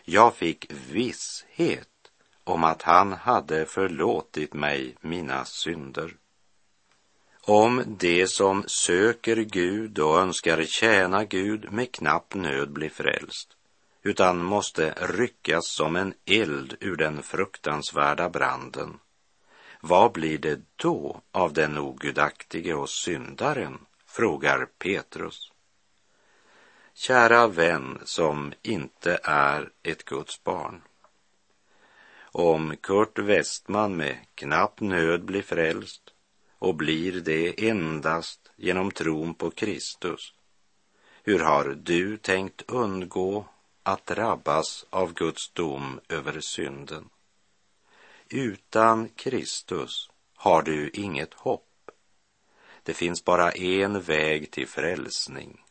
Jag 0.03 0.35
fick 0.35 0.71
visshet 0.71 2.11
om 2.43 2.63
att 2.63 2.81
han 2.81 3.13
hade 3.13 3.65
förlåtit 3.65 4.53
mig 4.53 4.95
mina 5.01 5.45
synder. 5.45 6.15
Om 7.47 7.83
det 7.87 8.27
som 8.27 8.63
söker 8.67 9.35
Gud 9.35 9.99
och 9.99 10.19
önskar 10.19 10.63
tjäna 10.63 11.23
Gud 11.23 11.71
med 11.71 11.91
knapp 11.91 12.35
nöd 12.35 12.71
blir 12.71 12.89
frälst, 12.89 13.57
utan 14.03 14.43
måste 14.43 14.93
ryckas 15.01 15.67
som 15.67 15.95
en 15.95 16.13
eld 16.25 16.77
ur 16.79 16.95
den 16.95 17.23
fruktansvärda 17.23 18.29
branden, 18.29 18.99
vad 19.81 20.11
blir 20.11 20.37
det 20.37 20.61
då 20.75 21.21
av 21.31 21.53
den 21.53 21.77
ogudaktige 21.77 22.73
och 22.73 22.89
syndaren? 22.89 23.77
frågar 24.05 24.65
Petrus. 24.65 25.51
Kära 26.93 27.47
vän 27.47 27.99
som 28.03 28.53
inte 28.61 29.19
är 29.23 29.69
ett 29.83 30.05
Guds 30.05 30.43
barn. 30.43 30.81
Om 32.21 32.75
Kurt 32.81 33.19
Westman 33.19 33.95
med 33.95 34.17
knapp 34.35 34.81
nöd 34.81 35.25
blir 35.25 35.41
frälst 35.41 36.04
och 36.65 36.75
blir 36.75 37.11
det 37.11 37.67
endast 37.69 38.51
genom 38.55 38.91
tron 38.91 39.33
på 39.33 39.51
Kristus, 39.51 40.33
hur 41.23 41.39
har 41.39 41.77
du 41.83 42.17
tänkt 42.17 42.61
undgå 42.67 43.45
att 43.83 44.05
drabbas 44.05 44.85
av 44.89 45.13
Guds 45.13 45.53
dom 45.53 45.99
över 46.09 46.39
synden? 46.39 47.09
Utan 48.29 49.09
Kristus 49.09 50.09
har 50.35 50.61
du 50.61 50.89
inget 50.89 51.33
hopp. 51.33 51.91
Det 52.83 52.93
finns 52.93 53.25
bara 53.25 53.51
en 53.51 54.01
väg 54.01 54.51
till 54.51 54.67
frälsning 54.67 55.61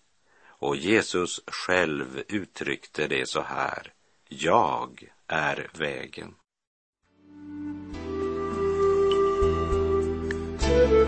och 0.45 0.77
Jesus 0.77 1.41
själv 1.47 2.23
uttryckte 2.29 3.07
det 3.07 3.29
så 3.29 3.41
här. 3.41 3.93
Jag 4.29 5.09
är 5.27 5.71
vägen. 5.73 6.35
Thank 10.75 10.91
you. 10.91 11.04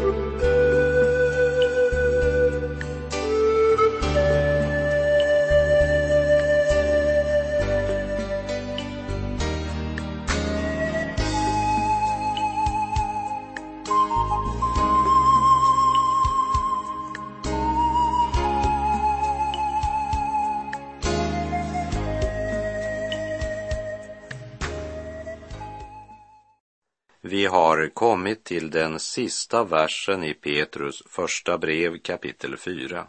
Vi 27.28 27.46
har 27.46 27.88
kommit 27.88 28.44
till 28.44 28.70
den 28.70 29.00
sista 29.00 29.64
versen 29.64 30.24
i 30.24 30.34
Petrus 30.34 31.02
första 31.06 31.58
brev 31.58 31.98
kapitel 31.98 32.56
4. 32.56 33.06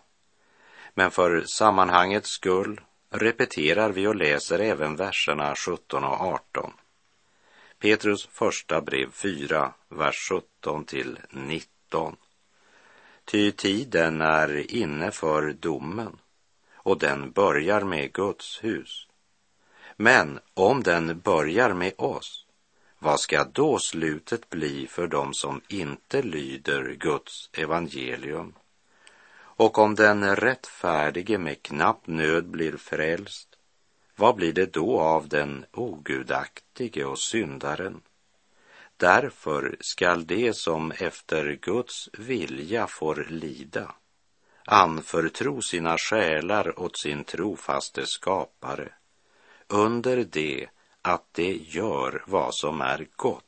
Men 0.93 1.12
för 1.12 1.41
sammanhangets 1.41 2.30
skull 2.30 2.82
repeterar 3.10 3.89
vi 3.89 4.08
och 4.08 4.15
läser 4.15 4.60
även 4.60 4.95
verserna 4.95 5.56
17 5.56 6.03
och 6.03 6.21
18. 6.21 6.73
Petrus 7.80 8.27
första 8.32 8.82
brev 8.82 9.12
4, 9.12 9.73
vers 9.89 10.30
17 10.30 10.86
till 10.86 11.19
19. 11.32 12.15
Ty 13.25 13.51
tiden 13.51 14.21
är 14.21 14.71
inne 14.71 15.12
för 15.12 15.53
domen 15.53 16.19
och 16.73 16.99
den 16.99 17.32
börjar 17.32 17.82
med 17.82 18.13
Guds 18.13 18.63
hus. 18.63 19.08
Men 19.95 20.39
om 20.53 20.84
den 20.84 21.19
börjar 21.19 21.73
med 21.73 21.93
oss 21.97 22.47
vad 23.00 23.20
ska 23.20 23.44
då 23.44 23.80
slutet 23.80 24.50
bli 24.50 24.88
för 24.88 25.08
dem 25.08 25.34
som 25.34 25.62
inte 25.68 26.22
lyder 26.22 26.96
Guds 27.00 27.50
evangelium? 27.54 28.54
Och 29.40 29.78
om 29.78 29.96
den 29.96 30.36
rättfärdige 30.36 31.38
med 31.38 31.64
knapp 31.64 32.08
nöd 32.08 32.48
blir 32.48 32.78
frälst, 32.78 33.50
vad 34.16 34.36
blir 34.36 34.54
det 34.54 34.74
då 34.74 35.00
av 35.00 35.28
den 35.28 35.66
ogudaktige 35.74 37.04
och 37.06 37.20
syndaren? 37.20 38.02
Därför 38.98 39.78
skall 39.80 40.26
de 40.26 40.54
som 40.54 40.92
efter 40.92 41.60
Guds 41.62 42.10
vilja 42.14 42.88
får 42.88 43.28
lida 43.30 43.96
anförtro 44.70 45.62
sina 45.62 45.98
själar 45.98 46.80
åt 46.80 46.98
sin 46.98 47.24
trofaste 47.24 48.06
skapare 48.06 48.90
under 49.68 50.26
det 50.32 50.68
att 51.08 51.26
det 51.32 51.56
gör 51.56 52.24
vad 52.28 52.56
som 52.56 52.82
är 52.82 53.08
gott. 53.15 53.43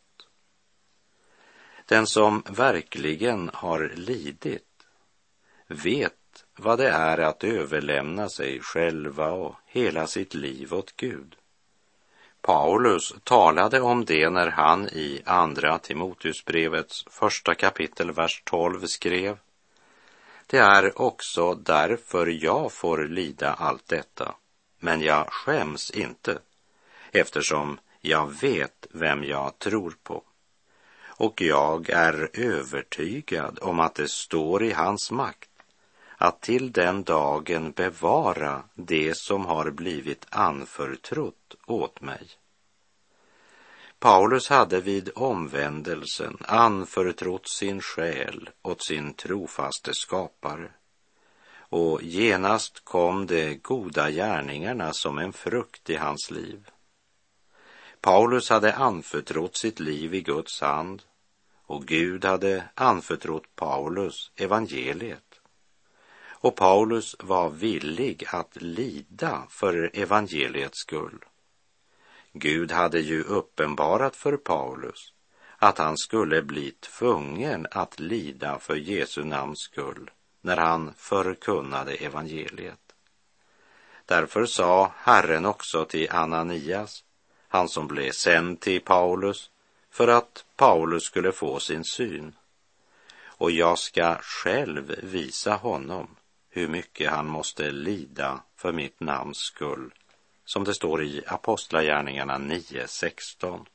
Den 1.86 2.08
som 2.08 2.43
verkligen 2.50 3.50
har 3.54 3.91
lidit 3.95 4.63
vet 5.67 6.45
vad 6.56 6.78
det 6.78 6.89
är 6.89 7.17
att 7.17 7.43
överlämna 7.43 8.30
sig 8.30 8.60
själva 8.62 9.32
och 9.32 9.56
hela 9.65 10.08
sitt 10.08 10.34
liv 10.34 10.74
åt 10.74 10.95
Gud. 10.95 11.36
Paulus 12.41 13.13
talade 13.24 13.82
om 13.82 14.06
det 14.06 14.30
när 14.30 14.48
han 14.48 14.88
i 14.88 15.22
Andra 15.26 15.80
Timoteusbrevets 15.80 17.06
första 17.10 17.56
kapitel, 17.56 18.12
vers 18.12 18.41
12 18.45 18.86
skrev 18.86 19.38
Det 20.48 20.58
är 20.58 21.02
också 21.02 21.56
därför 21.56 22.28
jag 22.28 22.72
får 22.72 23.04
lida 23.08 23.54
allt 23.54 23.88
detta, 23.88 24.36
men 24.80 25.02
jag 25.02 25.28
skäms 25.34 25.91
inte 25.91 26.39
eftersom 27.12 27.80
jag 28.02 28.41
vet 28.41 28.88
vem 28.89 29.24
jag 29.24 29.60
tror 29.60 29.95
på. 30.04 30.24
Och 31.08 31.41
jag 31.41 31.89
är 31.89 32.30
övertygad 32.34 33.60
om 33.62 33.80
att 33.80 33.95
det 33.95 34.10
står 34.10 34.63
i 34.63 34.72
hans 34.72 35.12
makt 35.12 35.50
att 36.17 36.41
till 36.41 36.72
den 36.72 37.04
dagen 37.04 37.72
bevara 37.72 38.63
det 38.74 39.17
som 39.17 39.45
har 39.45 39.72
blivit 39.72 40.26
anförtrott 40.30 41.56
åt 41.65 42.02
mig. 42.02 42.28
Paulus 44.00 44.50
hade 44.50 44.82
vid 44.82 45.10
omvändelsen 45.15 46.38
anförtrott 46.41 47.50
sin 47.50 47.82
själ 47.82 48.50
åt 48.62 48.84
sin 48.84 49.13
trofaste 49.13 49.93
skapare 49.93 50.72
och 51.69 52.04
genast 52.04 52.86
kom 52.86 53.26
de 53.26 53.56
goda 53.56 54.12
gärningarna 54.12 54.93
som 54.93 55.17
en 55.17 55.34
frukt 55.34 55.89
i 55.89 55.95
hans 55.95 56.32
liv. 56.32 56.69
Paulus 58.02 58.50
hade 58.50 58.74
anförtrott 58.74 59.58
sitt 59.58 59.80
liv 59.80 60.14
i 60.14 60.22
Guds 60.22 60.62
hand 60.62 61.04
och 61.66 61.86
Gud 61.86 62.26
hade 62.26 62.64
anförtrott 62.74 63.56
Paulus 63.56 64.32
evangeliet. 64.36 65.42
Och 66.42 66.56
Paulus 66.56 67.16
var 67.20 67.50
villig 67.50 68.24
att 68.28 68.62
lida 68.62 69.44
för 69.50 69.92
evangeliets 69.94 70.80
skull. 70.80 71.26
Gud 72.34 72.72
hade 72.72 73.00
ju 73.00 73.24
uppenbarat 73.24 74.16
för 74.16 74.38
Paulus 74.38 75.14
att 75.58 75.78
han 75.78 75.98
skulle 75.98 76.42
bli 76.42 76.72
tvungen 76.72 77.68
att 77.72 78.00
lida 78.00 78.60
för 78.60 78.76
Jesu 78.76 79.24
namns 79.24 79.60
skull 79.60 80.12
när 80.42 80.58
han 80.58 80.94
förkunnade 80.98 81.94
evangeliet. 81.94 82.96
Därför 84.06 84.46
sa 84.46 84.92
Herren 84.96 85.46
också 85.46 85.86
till 85.86 86.12
Ananias, 86.12 87.04
han 87.50 87.70
som 87.70 87.88
blev 87.88 88.12
sänd 88.12 88.60
till 88.60 88.82
Paulus, 88.82 89.50
för 89.92 90.08
att 90.08 90.46
Paulus 90.56 91.04
skulle 91.04 91.32
få 91.32 91.60
sin 91.60 91.84
syn. 91.84 92.36
Och 93.26 93.52
jag 93.52 93.80
ska 93.80 94.16
själv 94.22 94.96
visa 95.04 95.56
honom 95.56 96.16
hur 96.50 96.68
mycket 96.68 97.12
han 97.12 97.28
måste 97.28 97.72
lida 97.72 98.44
för 98.56 98.72
mitt 98.72 99.00
namns 99.00 99.38
skull, 99.38 99.94
som 100.46 100.64
det 100.64 100.74
står 100.74 101.04
i 101.04 101.24
Apostlagärningarna 101.28 102.38
9.16. 102.38 103.66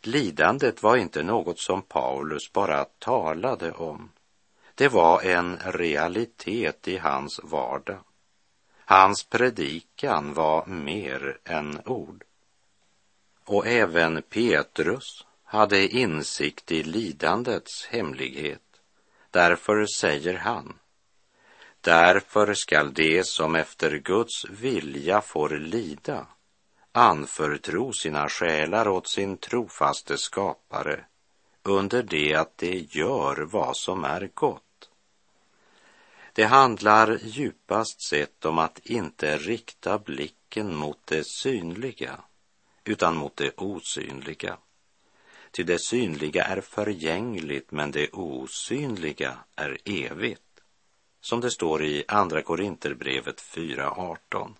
Lidandet 0.00 0.82
var 0.82 0.96
inte 0.96 1.22
något 1.22 1.58
som 1.58 1.82
Paulus 1.82 2.52
bara 2.52 2.84
talade 2.84 3.72
om. 3.72 4.10
Det 4.74 4.88
var 4.88 5.22
en 5.22 5.58
realitet 5.64 6.88
i 6.88 6.96
hans 6.96 7.40
vardag. 7.42 7.98
Hans 8.84 9.24
predikan 9.24 10.34
var 10.34 10.66
mer 10.66 11.38
än 11.44 11.80
ord. 11.84 12.24
Och 13.48 13.66
även 13.66 14.22
Petrus 14.22 15.26
hade 15.44 15.88
insikt 15.88 16.72
i 16.72 16.82
lidandets 16.82 17.86
hemlighet. 17.86 18.62
Därför 19.30 19.86
säger 19.86 20.34
han, 20.34 20.78
därför 21.80 22.54
skall 22.54 22.94
de 22.94 23.24
som 23.24 23.54
efter 23.54 23.98
Guds 23.98 24.44
vilja 24.44 25.20
får 25.20 25.50
lida 25.50 26.26
anförtro 26.92 27.92
sina 27.92 28.28
själar 28.28 28.88
åt 28.88 29.08
sin 29.08 29.36
trofaste 29.36 30.18
skapare 30.18 31.04
under 31.62 32.02
det 32.02 32.34
att 32.34 32.58
de 32.58 32.88
gör 32.90 33.36
vad 33.36 33.76
som 33.76 34.04
är 34.04 34.30
gott. 34.34 34.90
Det 36.32 36.44
handlar 36.44 37.18
djupast 37.22 38.02
sett 38.02 38.44
om 38.44 38.58
att 38.58 38.78
inte 38.78 39.36
rikta 39.38 39.98
blicken 39.98 40.76
mot 40.76 41.06
det 41.06 41.26
synliga 41.26 42.20
utan 42.88 43.16
mot 43.16 43.36
det 43.36 43.52
osynliga. 43.56 44.58
Ty 45.50 45.62
det 45.62 45.78
synliga 45.78 46.44
är 46.44 46.60
förgängligt 46.60 47.70
men 47.70 47.90
det 47.90 48.10
osynliga 48.12 49.38
är 49.56 49.78
evigt. 49.84 50.42
Som 51.20 51.40
det 51.40 51.50
står 51.50 51.84
i 51.84 52.04
Andra 52.08 52.42
Korinterbrevet 52.42 53.40
4.18. 53.40 54.54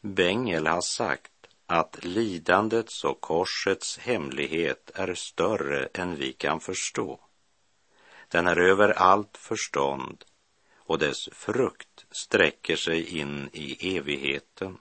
Bengel 0.00 0.66
har 0.66 0.80
sagt 0.80 1.30
att 1.66 2.04
lidandets 2.04 3.04
och 3.04 3.20
korsets 3.20 3.98
hemlighet 3.98 4.90
är 4.94 5.14
större 5.14 5.88
än 5.94 6.16
vi 6.16 6.32
kan 6.32 6.60
förstå. 6.60 7.20
Den 8.28 8.46
är 8.46 8.56
över 8.56 8.88
allt 8.88 9.36
förstånd 9.36 10.24
och 10.76 10.98
dess 10.98 11.28
frukt 11.32 12.06
sträcker 12.10 12.76
sig 12.76 13.18
in 13.18 13.48
i 13.52 13.96
evigheten. 13.96 14.78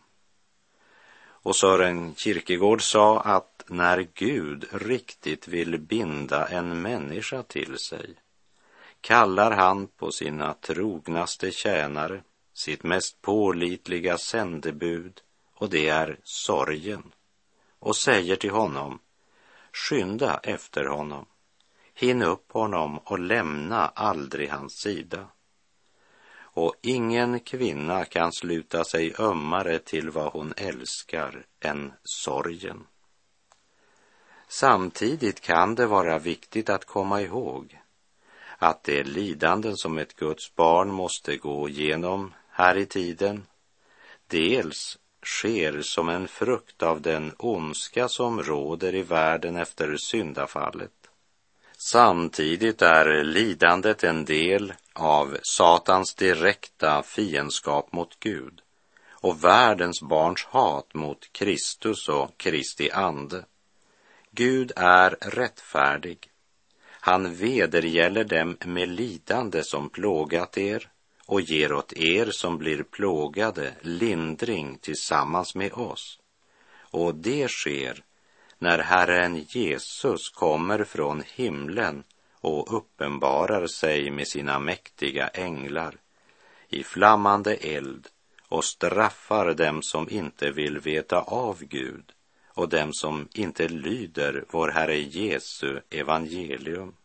Och 1.43 1.55
Sören 1.55 2.15
Kierkegaard 2.15 2.81
sa 2.81 3.19
att 3.19 3.63
när 3.67 4.07
Gud 4.13 4.67
riktigt 4.71 5.47
vill 5.47 5.79
binda 5.79 6.47
en 6.47 6.81
människa 6.81 7.43
till 7.43 7.77
sig 7.77 8.15
kallar 9.01 9.51
han 9.51 9.87
på 9.87 10.11
sina 10.11 10.53
trognaste 10.53 11.51
tjänare 11.51 12.23
sitt 12.53 12.83
mest 12.83 13.21
pålitliga 13.21 14.17
sändebud 14.17 15.21
och 15.55 15.69
det 15.69 15.87
är 15.87 16.19
sorgen 16.23 17.11
och 17.79 17.95
säger 17.95 18.35
till 18.35 18.51
honom 18.51 18.99
skynda 19.73 20.39
efter 20.43 20.85
honom 20.85 21.25
hinn 21.93 22.21
upp 22.21 22.51
honom 22.51 22.97
och 22.97 23.19
lämna 23.19 23.87
aldrig 23.87 24.49
hans 24.49 24.73
sida 24.73 25.27
och 26.53 26.75
ingen 26.81 27.39
kvinna 27.39 28.05
kan 28.05 28.31
sluta 28.31 28.83
sig 28.83 29.13
ömmare 29.19 29.79
till 29.79 30.09
vad 30.09 30.33
hon 30.33 30.53
älskar 30.57 31.45
än 31.59 31.93
sorgen. 32.03 32.87
Samtidigt 34.47 35.41
kan 35.41 35.75
det 35.75 35.85
vara 35.85 36.19
viktigt 36.19 36.69
att 36.69 36.85
komma 36.85 37.21
ihåg 37.21 37.79
att 38.57 38.83
det 38.83 39.03
lidanden 39.03 39.77
som 39.77 39.97
ett 39.97 40.15
Guds 40.15 40.55
barn 40.55 40.91
måste 40.91 41.37
gå 41.37 41.69
igenom 41.69 42.33
här 42.49 42.77
i 42.77 42.85
tiden 42.85 43.45
dels 44.27 44.97
sker 45.25 45.81
som 45.81 46.09
en 46.09 46.27
frukt 46.27 46.83
av 46.83 47.01
den 47.01 47.31
ondska 47.37 48.07
som 48.07 48.43
råder 48.43 48.95
i 48.95 49.01
världen 49.01 49.55
efter 49.55 49.97
syndafallet. 49.97 51.02
Samtidigt 51.85 52.81
är 52.81 53.23
lidandet 53.23 54.03
en 54.03 54.25
del 54.25 54.73
av 54.93 55.37
Satans 55.43 56.15
direkta 56.15 57.03
fiendskap 57.03 57.91
mot 57.91 58.19
Gud 58.19 58.61
och 59.11 59.43
världens 59.43 60.01
barns 60.01 60.43
hat 60.43 60.93
mot 60.93 61.33
Kristus 61.33 62.09
och 62.09 62.37
Kristi 62.37 62.91
ande. 62.91 63.45
Gud 64.31 64.71
är 64.75 65.09
rättfärdig. 65.21 66.29
Han 66.89 67.35
vedergäller 67.35 68.23
dem 68.23 68.57
med 68.65 68.89
lidande 68.89 69.63
som 69.63 69.89
plågat 69.89 70.57
er 70.57 70.89
och 71.25 71.41
ger 71.41 71.73
åt 71.73 71.93
er 71.93 72.31
som 72.31 72.57
blir 72.57 72.83
plågade 72.83 73.73
lindring 73.81 74.77
tillsammans 74.77 75.55
med 75.55 75.73
oss. 75.73 76.19
Och 76.91 77.15
det 77.15 77.47
sker 77.47 78.03
när 78.63 78.79
Herren 78.79 79.45
Jesus 79.49 80.29
kommer 80.29 80.83
från 80.83 81.23
himlen 81.35 82.03
och 82.41 82.77
uppenbarar 82.77 83.67
sig 83.67 84.11
med 84.11 84.27
sina 84.27 84.59
mäktiga 84.59 85.27
änglar 85.27 85.95
i 86.69 86.83
flammande 86.83 87.55
eld 87.55 88.07
och 88.47 88.65
straffar 88.65 89.53
dem 89.53 89.81
som 89.81 90.09
inte 90.09 90.51
vill 90.51 90.79
veta 90.79 91.21
av 91.21 91.63
Gud 91.63 92.11
och 92.47 92.69
dem 92.69 92.93
som 92.93 93.27
inte 93.33 93.67
lyder 93.67 94.45
vår 94.49 94.67
Herre 94.67 94.97
Jesu 94.97 95.79
evangelium. 95.89 96.95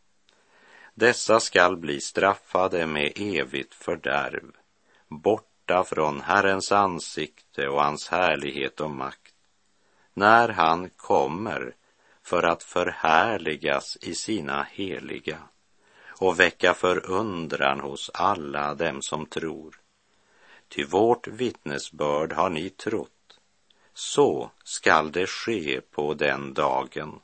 Dessa 0.94 1.40
skall 1.40 1.76
bli 1.76 2.00
straffade 2.00 2.86
med 2.86 3.12
evigt 3.16 3.74
fördärv, 3.74 4.44
borta 5.08 5.84
från 5.84 6.20
Herrens 6.20 6.72
ansikte 6.72 7.68
och 7.68 7.82
hans 7.82 8.08
härlighet 8.08 8.80
och 8.80 8.90
makt, 8.90 9.27
när 10.18 10.48
han 10.48 10.90
kommer 10.90 11.74
för 12.22 12.42
att 12.42 12.62
förhärligas 12.62 13.98
i 14.00 14.14
sina 14.14 14.62
heliga 14.70 15.38
och 16.20 16.40
väcka 16.40 16.74
förundran 16.74 17.80
hos 17.80 18.10
alla 18.14 18.74
dem 18.74 19.02
som 19.02 19.26
tror. 19.26 19.80
Ty 20.68 20.84
vårt 20.84 21.26
vittnesbörd 21.26 22.32
har 22.32 22.50
ni 22.50 22.70
trott. 22.70 23.40
Så 23.94 24.50
skall 24.64 25.12
det 25.12 25.26
ske 25.26 25.80
på 25.80 26.14
den 26.14 26.54
dagen, 26.54 27.20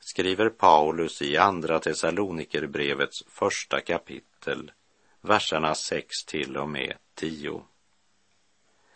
skriver 0.00 0.48
Paulus 0.48 1.22
i 1.22 1.36
Andra 1.36 1.78
Thessalonikerbrevets 1.78 3.24
första 3.28 3.80
kapitel, 3.80 4.72
verserna 5.20 5.74
6 5.74 6.24
till 6.24 6.56
och 6.56 6.68
med 6.68 6.94
10. 7.14 7.62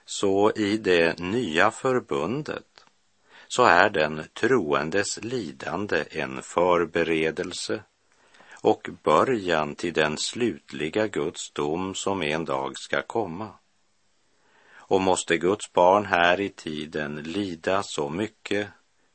Så 0.04 0.52
i 0.56 0.76
det 0.76 1.18
nya 1.18 1.70
förbundet 1.70 2.69
så 3.52 3.64
är 3.64 3.90
den 3.90 4.24
troendes 4.34 5.24
lidande 5.24 6.04
en 6.10 6.42
förberedelse 6.42 7.82
och 8.62 8.88
början 9.02 9.74
till 9.74 9.92
den 9.92 10.18
slutliga 10.18 11.06
Guds 11.06 11.50
dom 11.50 11.94
som 11.94 12.22
en 12.22 12.44
dag 12.44 12.78
ska 12.78 13.02
komma. 13.02 13.48
Och 14.72 15.00
måste 15.00 15.36
Guds 15.36 15.72
barn 15.72 16.06
här 16.06 16.40
i 16.40 16.48
tiden 16.48 17.22
lida 17.22 17.82
så 17.82 18.08
mycket 18.08 18.68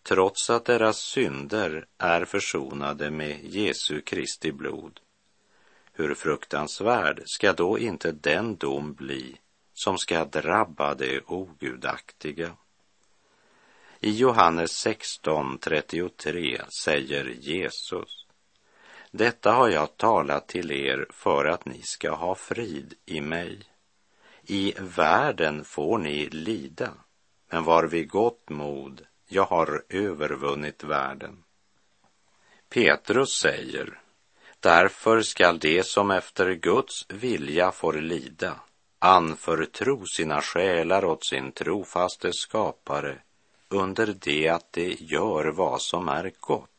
trots 0.04 0.50
att 0.50 0.66
deras 0.66 0.98
synder 0.98 1.86
är 1.98 2.26
försonade 2.26 3.12
med 3.12 3.40
Jesu 3.44 4.02
Kristi 4.02 4.52
blod? 4.52 5.00
Hur 5.94 6.16
fruktansvärd 6.16 7.22
ska 7.26 7.54
då 7.54 7.80
inte 7.80 8.12
den 8.12 8.56
dom 8.56 8.94
bli 8.94 9.38
som 9.74 9.98
ska 9.98 10.26
drabba 10.26 10.96
det 10.96 11.22
ogudaktiga? 11.28 12.56
I 14.06 14.12
Johannes 14.12 14.86
16.33 14.86 16.70
säger 16.70 17.26
Jesus 17.26 18.26
Detta 19.12 19.52
har 19.52 19.70
jag 19.70 19.98
talat 19.98 20.48
till 20.48 20.72
er 20.72 21.08
för 21.10 21.46
att 21.46 21.66
ni 21.66 21.82
ska 21.82 22.12
ha 22.12 22.36
frid 22.36 22.94
i 23.06 23.22
mig. 23.22 23.60
I 24.44 24.74
världen 24.80 25.64
får 25.64 25.98
ni 25.98 26.30
lida, 26.30 26.94
men 27.50 27.64
var 27.64 27.84
vid 27.84 28.10
gott 28.10 28.50
mod, 28.50 29.06
jag 29.28 29.46
har 29.46 29.84
övervunnit 29.90 30.84
världen. 30.84 31.44
Petrus 32.70 33.30
säger 33.30 34.00
Därför 34.60 35.22
skall 35.22 35.60
de 35.60 35.84
som 35.84 36.12
efter 36.12 36.54
Guds 36.54 37.06
vilja 37.10 37.72
får 37.72 37.94
lida 37.94 38.60
anförtro 39.00 40.06
sina 40.06 40.42
själar 40.42 41.06
åt 41.06 41.26
sin 41.26 41.52
trofaste 41.52 42.34
skapare 42.34 43.22
under 43.76 44.16
det 44.20 44.50
att 44.50 44.74
de 44.74 44.98
gör 45.00 45.46
vad 45.46 45.82
som 45.82 46.10
är 46.10 46.32
gott. 46.40 46.70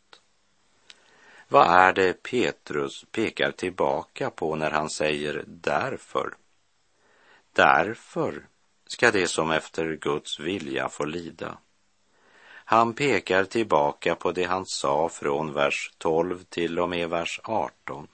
Vad 1.49 1.67
är 1.67 1.93
det 1.93 2.23
Petrus 2.23 3.05
pekar 3.13 3.51
tillbaka 3.51 4.31
på 4.31 4.57
när 4.57 4.71
han 4.71 4.91
säger 4.91 5.45
därför? 5.47 6.35
Därför 7.53 8.47
ska 8.87 9.11
det 9.11 9.29
som 9.29 9.51
efter 9.51 9.97
Guds 9.97 10.41
vilja 10.41 10.89
få 10.89 11.05
lida. 11.05 11.59
Han 12.69 12.95
pekar 12.95 13.45
tillbaka 13.45 14.15
på 14.15 14.33
det 14.33 14.45
han 14.45 14.67
sa 14.67 15.09
från 15.09 15.53
vers 15.53 15.93
12 15.99 16.45
till 16.45 16.79
och 16.79 16.89
med 16.89 17.11
vers 17.11 17.41
18. 17.45 18.09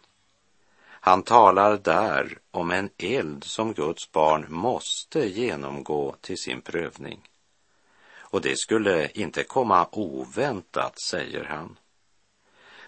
Han 1.04 1.22
talar 1.22 1.76
där 1.76 2.38
om 2.50 2.70
en 2.70 2.90
eld 2.98 3.44
som 3.44 3.72
Guds 3.72 4.12
barn 4.12 4.46
måste 4.48 5.28
genomgå 5.28 6.14
till 6.20 6.38
sin 6.38 6.60
prövning. 6.60 7.28
Och 8.32 8.40
det 8.40 8.58
skulle 8.58 9.08
inte 9.10 9.44
komma 9.44 9.88
oväntat, 9.92 11.00
säger 11.00 11.44
han. 11.44 11.78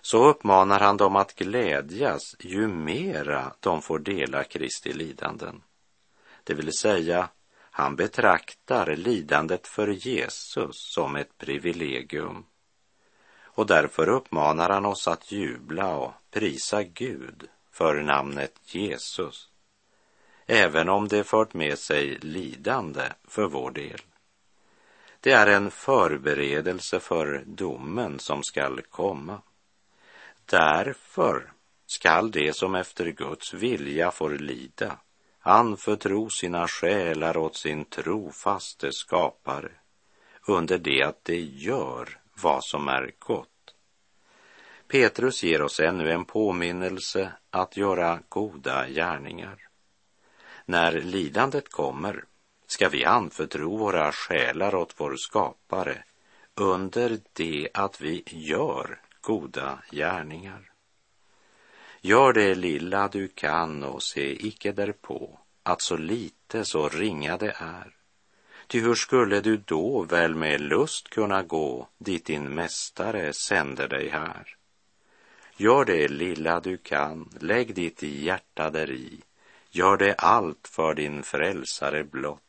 Så 0.00 0.28
uppmanar 0.28 0.80
han 0.80 0.96
dem 0.96 1.16
att 1.16 1.34
glädjas 1.34 2.36
ju 2.40 2.68
mera 2.68 3.52
de 3.60 3.82
får 3.82 3.98
dela 3.98 4.44
Kristi 4.44 4.92
lidanden. 4.92 5.62
Det 6.44 6.54
vill 6.54 6.72
säga, 6.72 7.28
han 7.70 7.96
betraktar 7.96 8.96
lidandet 8.96 9.66
för 9.66 9.88
Jesus 9.88 10.76
som 10.94 11.16
ett 11.16 11.38
privilegium. 11.38 12.46
Och 13.42 13.66
därför 13.66 14.08
uppmanar 14.08 14.70
han 14.70 14.86
oss 14.86 15.08
att 15.08 15.32
jubla 15.32 15.96
och 15.96 16.12
prisa 16.30 16.82
Gud 16.82 17.48
för 17.70 18.02
namnet 18.02 18.74
Jesus, 18.74 19.48
även 20.46 20.88
om 20.88 21.08
det 21.08 21.24
fört 21.24 21.54
med 21.54 21.78
sig 21.78 22.18
lidande 22.18 23.02
för 23.28 23.46
vår 23.46 23.70
del. 23.70 24.00
Det 25.24 25.32
är 25.32 25.46
en 25.46 25.70
förberedelse 25.70 27.00
för 27.00 27.42
domen 27.46 28.18
som 28.18 28.42
skall 28.42 28.80
komma. 28.82 29.42
Därför 30.44 31.52
skall 31.86 32.30
det 32.30 32.56
som 32.56 32.74
efter 32.74 33.06
Guds 33.06 33.54
vilja 33.54 34.10
får 34.10 34.30
lida 34.30 34.98
anförtro 35.40 36.30
sina 36.30 36.68
själar 36.68 37.36
åt 37.36 37.56
sin 37.56 37.84
trofaste 37.84 38.92
skapare 38.92 39.72
under 40.46 40.78
det 40.78 41.02
att 41.02 41.24
de 41.24 41.36
gör 41.40 42.18
vad 42.42 42.64
som 42.64 42.88
är 42.88 43.12
gott. 43.18 43.74
Petrus 44.88 45.42
ger 45.42 45.62
oss 45.62 45.80
ännu 45.80 46.10
en 46.10 46.24
påminnelse 46.24 47.32
att 47.50 47.76
göra 47.76 48.20
goda 48.28 48.88
gärningar. 48.88 49.68
När 50.66 50.92
lidandet 50.92 51.68
kommer 51.68 52.24
ska 52.74 52.88
vi 52.88 53.04
anförtro 53.04 53.76
våra 53.76 54.12
själar 54.12 54.74
åt 54.74 54.94
vår 54.96 55.16
skapare 55.16 56.04
under 56.54 57.18
det 57.32 57.68
att 57.74 58.00
vi 58.00 58.22
gör 58.26 59.00
goda 59.20 59.78
gärningar. 59.90 60.72
Gör 62.00 62.32
det 62.32 62.54
lilla 62.54 63.08
du 63.08 63.28
kan 63.28 63.82
och 63.84 64.02
se 64.02 64.46
icke 64.46 64.72
därpå 64.72 65.38
att 65.62 65.82
så 65.82 65.96
lite, 65.96 66.64
så 66.64 66.88
ringa 66.88 67.36
det 67.36 67.54
är. 67.58 67.96
Ty 68.66 68.80
hur 68.80 68.94
skulle 68.94 69.40
du 69.40 69.56
då 69.56 70.02
väl 70.02 70.34
med 70.34 70.60
lust 70.60 71.10
kunna 71.10 71.42
gå 71.42 71.88
dit 71.98 72.26
din 72.26 72.54
mästare 72.54 73.32
sänder 73.32 73.88
dig 73.88 74.08
här? 74.08 74.56
Gör 75.56 75.84
det 75.84 76.08
lilla 76.08 76.60
du 76.60 76.76
kan, 76.76 77.30
lägg 77.40 77.74
ditt 77.74 78.02
hjärta 78.02 78.70
däri, 78.70 79.20
gör 79.70 79.96
det 79.96 80.14
allt 80.14 80.68
för 80.68 80.94
din 80.94 81.22
frälsare 81.22 82.04
blott. 82.04 82.40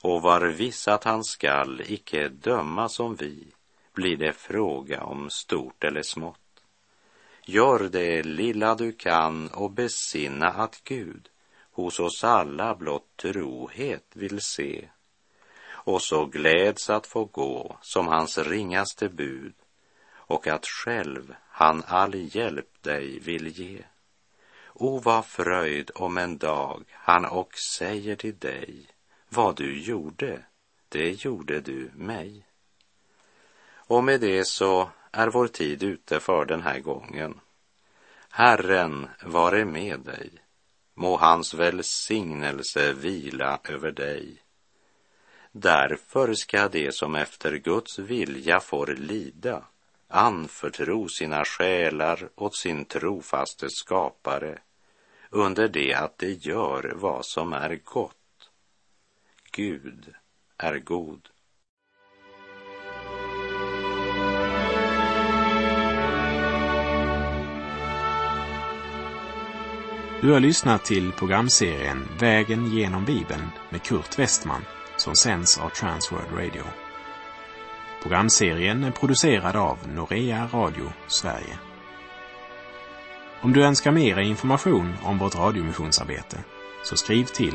Och 0.00 0.22
var 0.22 0.40
viss 0.40 0.88
att 0.88 1.04
han 1.04 1.24
skall 1.24 1.82
icke 1.86 2.28
döma 2.28 2.88
som 2.88 3.14
vi, 3.14 3.46
blir 3.92 4.16
det 4.16 4.32
fråga 4.32 5.02
om 5.02 5.30
stort 5.30 5.84
eller 5.84 6.02
smått. 6.02 6.38
Gör 7.44 7.88
det 7.88 8.22
lilla 8.22 8.74
du 8.74 8.92
kan 8.92 9.48
och 9.48 9.70
besinna 9.70 10.48
att 10.48 10.80
Gud 10.84 11.28
hos 11.72 12.00
oss 12.00 12.24
alla 12.24 12.74
blott 12.74 13.16
trohet 13.16 14.06
vill 14.14 14.40
se 14.40 14.88
och 15.88 16.02
så 16.02 16.26
gläds 16.26 16.90
att 16.90 17.06
få 17.06 17.24
gå 17.24 17.76
som 17.82 18.08
hans 18.08 18.38
ringaste 18.38 19.08
bud 19.08 19.54
och 20.12 20.46
att 20.46 20.66
själv 20.66 21.34
han 21.48 21.82
all 21.86 22.36
hjälp 22.36 22.82
dig 22.82 23.18
vill 23.18 23.46
ge. 23.46 23.82
O, 24.74 24.98
vad 24.98 25.26
fröjd 25.26 25.90
om 25.94 26.18
en 26.18 26.38
dag 26.38 26.84
han 26.92 27.24
och 27.24 27.58
säger 27.78 28.16
till 28.16 28.38
dig, 28.38 28.86
vad 29.28 29.56
du 29.56 29.80
gjorde, 29.80 30.44
det 30.88 31.24
gjorde 31.24 31.60
du 31.60 31.90
mig. 31.94 32.46
Och 33.70 34.04
med 34.04 34.20
det 34.20 34.44
så 34.44 34.90
är 35.12 35.28
vår 35.28 35.48
tid 35.48 35.82
ute 35.82 36.20
för 36.20 36.44
den 36.44 36.62
här 36.62 36.80
gången. 36.80 37.40
Herren 38.30 39.08
vare 39.24 39.64
med 39.64 40.00
dig. 40.00 40.30
Må 40.94 41.16
hans 41.16 41.54
välsignelse 41.54 42.92
vila 42.92 43.60
över 43.64 43.90
dig. 43.90 44.42
Därför 45.52 46.34
ska 46.34 46.68
de 46.68 46.92
som 46.92 47.14
efter 47.14 47.56
Guds 47.56 47.98
vilja 47.98 48.60
får 48.60 48.86
lida 48.86 49.64
anförtro 50.08 51.08
sina 51.08 51.44
själar 51.44 52.28
åt 52.34 52.56
sin 52.56 52.84
trofaste 52.84 53.70
skapare 53.70 54.58
under 55.30 55.68
det 55.68 55.94
att 55.94 56.18
de 56.18 56.32
gör 56.32 56.92
vad 56.96 57.26
som 57.26 57.52
är 57.52 57.80
gott. 57.84 58.17
Gud 59.52 60.14
är 60.58 60.78
god. 60.78 61.28
Du 70.20 70.32
har 70.32 70.40
lyssnat 70.40 70.84
till 70.84 71.12
programserien 71.12 72.08
Vägen 72.20 72.66
genom 72.66 73.04
Bibeln 73.04 73.48
med 73.70 73.82
Kurt 73.82 74.18
Westman 74.18 74.62
som 74.96 75.14
sänds 75.14 75.58
av 75.58 75.68
Transworld 75.68 76.32
Radio. 76.32 76.62
Programserien 78.02 78.84
är 78.84 78.90
producerad 78.90 79.56
av 79.56 79.78
Norea 79.88 80.48
Radio 80.52 80.92
Sverige. 81.06 81.58
Om 83.40 83.52
du 83.52 83.64
önskar 83.64 83.92
mer 83.92 84.18
information 84.18 84.94
om 85.02 85.18
vårt 85.18 85.34
radiomissionsarbete 85.34 86.38
så 86.84 86.96
skriv 86.96 87.24
till 87.24 87.54